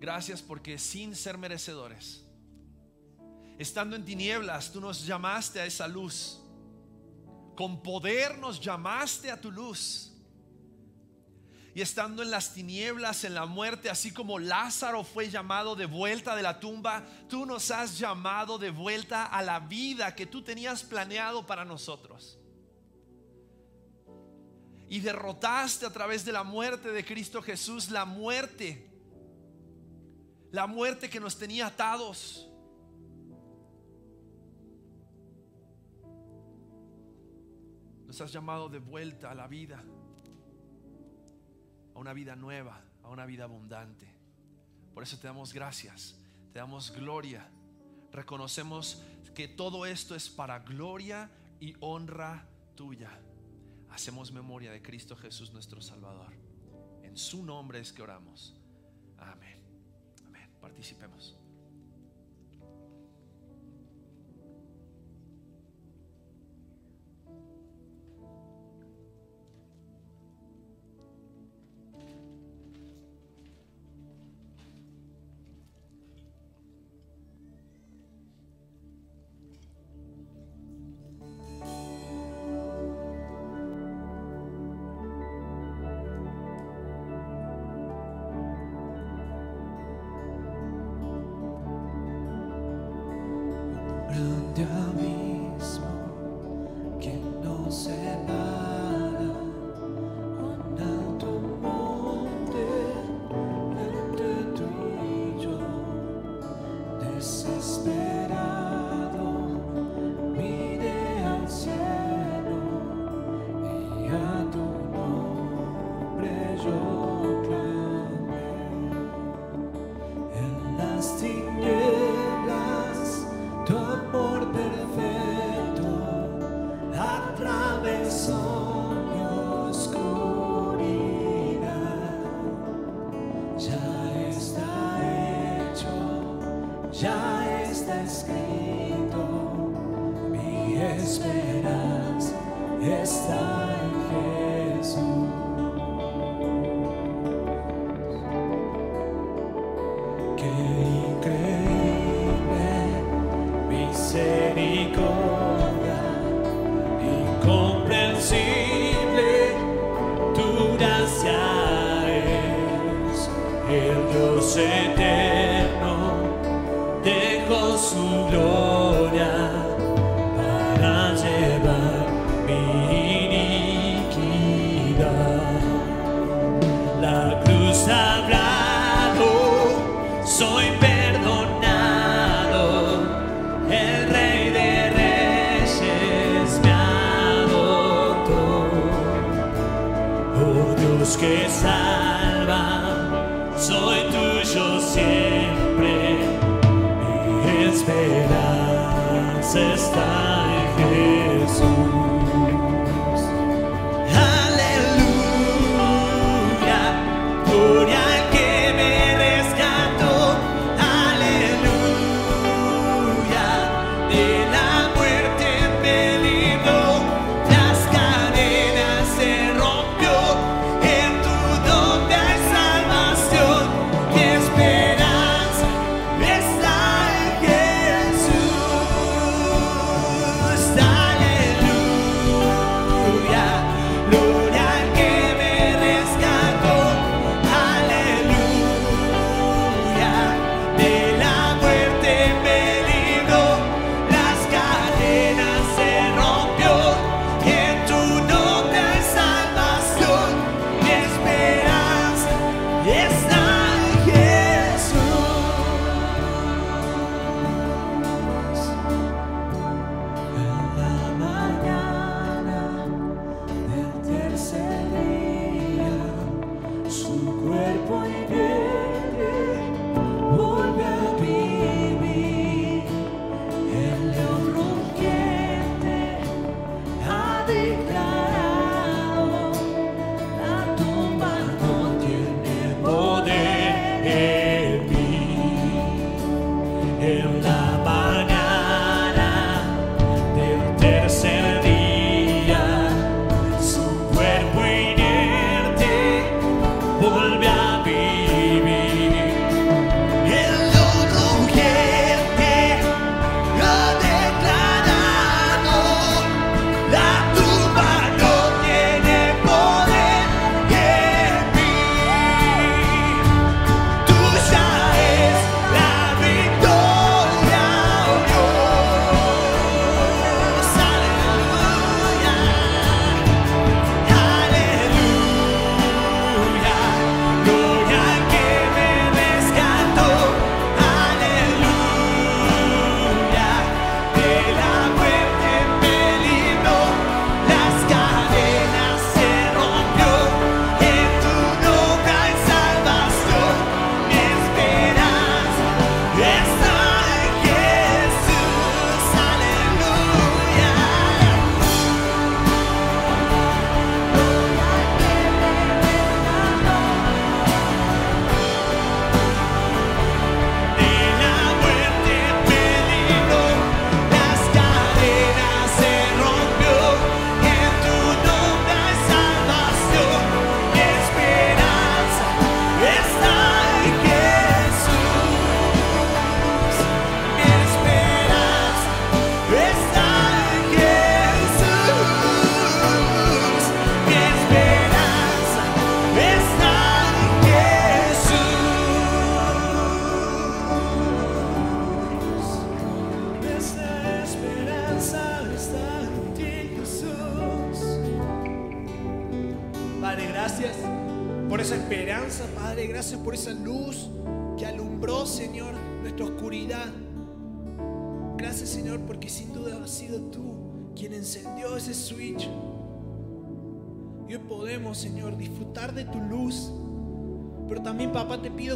[0.00, 2.24] Gracias porque sin ser merecedores,
[3.58, 6.37] estando en tinieblas, tú nos llamaste a esa luz.
[7.58, 10.12] Con poder nos llamaste a tu luz.
[11.74, 16.36] Y estando en las tinieblas, en la muerte, así como Lázaro fue llamado de vuelta
[16.36, 20.84] de la tumba, tú nos has llamado de vuelta a la vida que tú tenías
[20.84, 22.38] planeado para nosotros.
[24.88, 28.88] Y derrotaste a través de la muerte de Cristo Jesús la muerte
[30.50, 32.47] la muerte que nos tenía atados.
[38.08, 39.84] Nos has llamado de vuelta a la vida,
[41.94, 44.08] a una vida nueva, a una vida abundante.
[44.94, 46.18] Por eso te damos gracias,
[46.54, 47.46] te damos gloria.
[48.10, 49.02] Reconocemos
[49.34, 51.30] que todo esto es para gloria
[51.60, 53.10] y honra tuya.
[53.90, 56.32] Hacemos memoria de Cristo Jesús nuestro Salvador.
[57.02, 58.54] En su nombre es que oramos.
[59.18, 59.62] Amén.
[60.24, 60.50] Amén.
[60.62, 61.36] Participemos.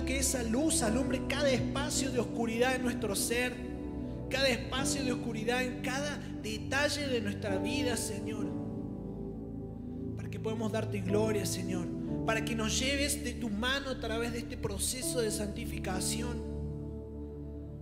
[0.04, 3.54] Que esa luz alumbre cada espacio de oscuridad en nuestro ser,
[4.30, 8.46] cada espacio de oscuridad en cada detalle de nuestra vida, Señor.
[10.16, 11.86] Para que podamos darte gloria, Señor.
[12.26, 16.42] Para que nos lleves de tu mano a través de este proceso de santificación.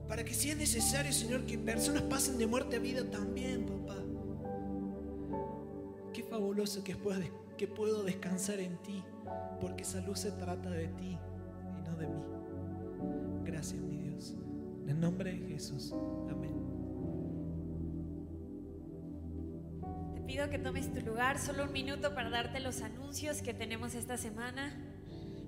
[0.08, 3.96] Para que si es necesario, Señor, que personas pasen de muerte a vida también, papá.
[6.12, 9.04] Qué fabuloso que, puedo, descansar en ti,
[9.60, 11.16] porque esa luz se trata de ti
[12.00, 12.22] de mí.
[13.44, 14.34] Gracias, mi Dios.
[14.86, 15.92] En nombre de Jesús.
[16.30, 16.54] Amén.
[20.14, 23.94] Te pido que tomes tu lugar, solo un minuto para darte los anuncios que tenemos
[23.94, 24.72] esta semana.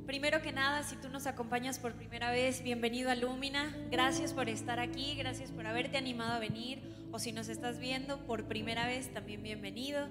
[0.06, 3.74] Primero que nada, si tú nos acompañas por primera vez, bienvenido a Lumina.
[3.90, 6.82] Gracias por estar aquí, gracias por haberte animado a venir.
[7.12, 10.08] O si nos estás viendo por primera vez, también bienvenido.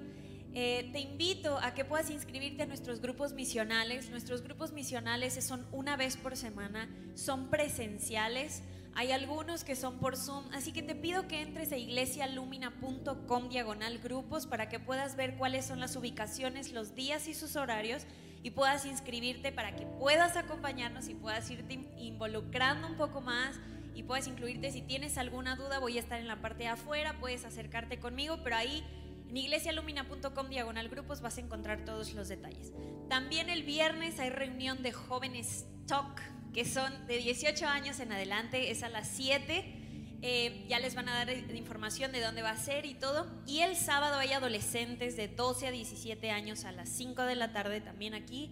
[0.53, 4.09] Eh, te invito a que puedas inscribirte a nuestros grupos misionales.
[4.09, 8.63] Nuestros grupos misionales son una vez por semana, son presenciales.
[8.93, 13.99] Hay algunos que son por Zoom, así que te pido que entres a iglesialumina.com diagonal
[13.99, 18.05] grupos para que puedas ver cuáles son las ubicaciones, los días y sus horarios
[18.43, 23.57] y puedas inscribirte para que puedas acompañarnos y puedas irte involucrando un poco más
[23.95, 27.17] y puedes incluirte si tienes alguna duda, voy a estar en la parte de afuera,
[27.19, 28.83] puedes acercarte conmigo, pero ahí
[29.31, 32.73] en iglesialumina.com diagonal grupos vas a encontrar todos los detalles.
[33.07, 36.21] También el viernes hay reunión de jóvenes Talk,
[36.53, 39.77] que son de 18 años en adelante, es a las 7.
[40.21, 43.25] Eh, ya les van a dar información de dónde va a ser y todo.
[43.47, 47.53] Y el sábado hay adolescentes de 12 a 17 años a las 5 de la
[47.53, 48.51] tarde, también aquí.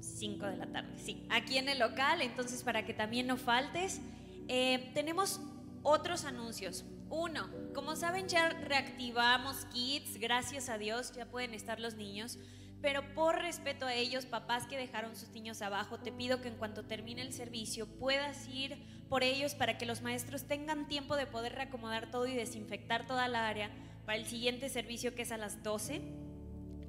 [0.00, 4.00] 5 de la tarde, sí, aquí en el local, entonces para que también no faltes.
[4.48, 5.40] Eh, tenemos
[5.86, 6.84] otros anuncios.
[7.10, 12.40] Uno, como saben ya reactivamos Kids, gracias a Dios, ya pueden estar los niños.
[12.82, 16.56] Pero por respeto a ellos, papás que dejaron sus niños abajo, te pido que en
[16.56, 21.26] cuanto termine el servicio puedas ir por ellos para que los maestros tengan tiempo de
[21.26, 23.70] poder reacomodar todo y desinfectar toda la área
[24.04, 26.25] para el siguiente servicio que es a las 12.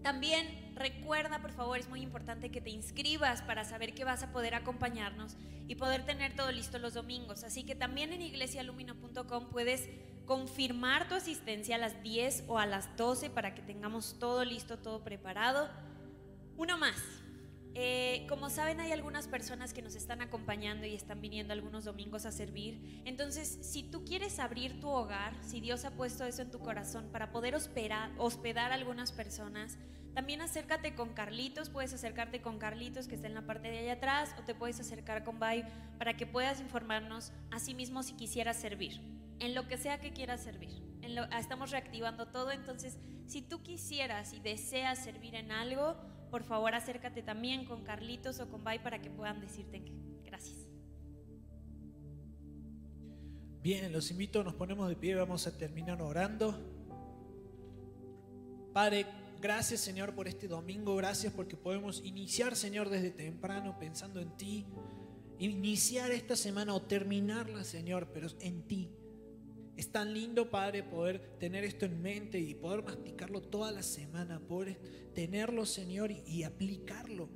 [0.07, 4.31] También recuerda, por favor, es muy importante que te inscribas para saber que vas a
[4.31, 5.35] poder acompañarnos
[5.67, 7.43] y poder tener todo listo los domingos.
[7.43, 9.89] Así que también en iglesialumina.com puedes
[10.25, 14.77] confirmar tu asistencia a las 10 o a las 12 para que tengamos todo listo,
[14.77, 15.69] todo preparado.
[16.55, 16.95] Uno más.
[17.75, 22.25] Eh, como saben, hay algunas personas que nos están acompañando y están viniendo algunos domingos
[22.25, 23.01] a servir.
[23.05, 27.09] Entonces, si tú quieres abrir tu hogar, si Dios ha puesto eso en tu corazón
[27.11, 29.77] para poder hospedar, a algunas personas,
[30.15, 31.69] también acércate con Carlitos.
[31.69, 34.79] Puedes acercarte con Carlitos, que está en la parte de allá atrás, o te puedes
[34.79, 35.63] acercar con Bai
[35.99, 38.99] para que puedas informarnos a sí mismo si quisieras servir,
[39.39, 40.81] en lo que sea que quieras servir.
[41.03, 45.95] En lo- estamos reactivando todo, entonces, si tú quisieras y deseas servir en algo,
[46.29, 49.93] por favor acércate también con Carlitos o con Bai para que puedan decirte que.
[50.25, 50.67] Gracias.
[53.61, 56.57] Bien, los invito, nos ponemos de pie, vamos a terminar orando.
[58.73, 59.05] Padre,
[59.41, 64.67] gracias Señor por este domingo, gracias porque podemos iniciar Señor desde temprano pensando en ti,
[65.39, 68.96] iniciar esta semana o terminarla Señor, pero en ti.
[69.77, 74.39] Es tan lindo, Padre, poder tener esto en mente y poder masticarlo toda la semana,
[74.39, 74.79] poder
[75.13, 77.29] tenerlo, Señor, y, aplicarlo.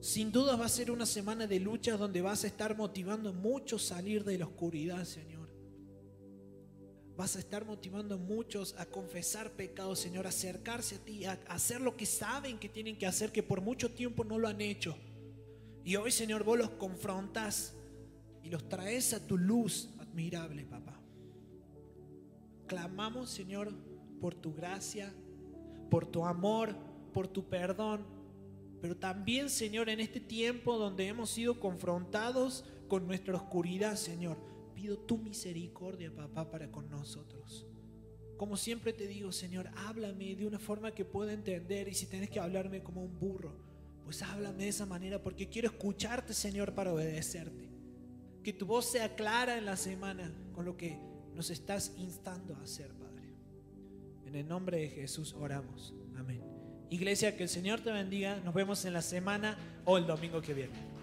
[0.00, 3.78] Sin duda va a ser una semana de luchas donde vas a estar motivando a
[3.78, 5.48] salir de la oscuridad, Señor.
[7.16, 11.80] Vas a estar motivando muchos a confesar pecados, Señor, a acercarse a ti, a hacer
[11.80, 14.94] lo que saben que tienen que hacer, que por mucho tiempo no lo han hecho.
[15.84, 17.72] Y hoy, Señor, vos los confrontas
[18.44, 21.00] y los traes a tu luz admirable, papá.
[22.66, 23.72] Clamamos, Señor,
[24.20, 25.12] por tu gracia,
[25.90, 26.76] por tu amor,
[27.12, 28.06] por tu perdón,
[28.82, 34.36] pero también, Señor, en este tiempo donde hemos sido confrontados con nuestra oscuridad, Señor,
[34.74, 37.66] pido tu misericordia, papá, para con nosotros.
[38.36, 42.28] Como siempre te digo, Señor, háblame de una forma que pueda entender y si tienes
[42.28, 43.56] que hablarme como un burro,
[44.04, 47.73] pues háblame de esa manera porque quiero escucharte, Señor, para obedecerte.
[48.44, 50.98] Que tu voz sea clara en la semana con lo que
[51.34, 53.34] nos estás instando a hacer, Padre.
[54.26, 55.94] En el nombre de Jesús oramos.
[56.16, 56.42] Amén.
[56.90, 58.36] Iglesia, que el Señor te bendiga.
[58.44, 60.93] Nos vemos en la semana o el domingo que viene.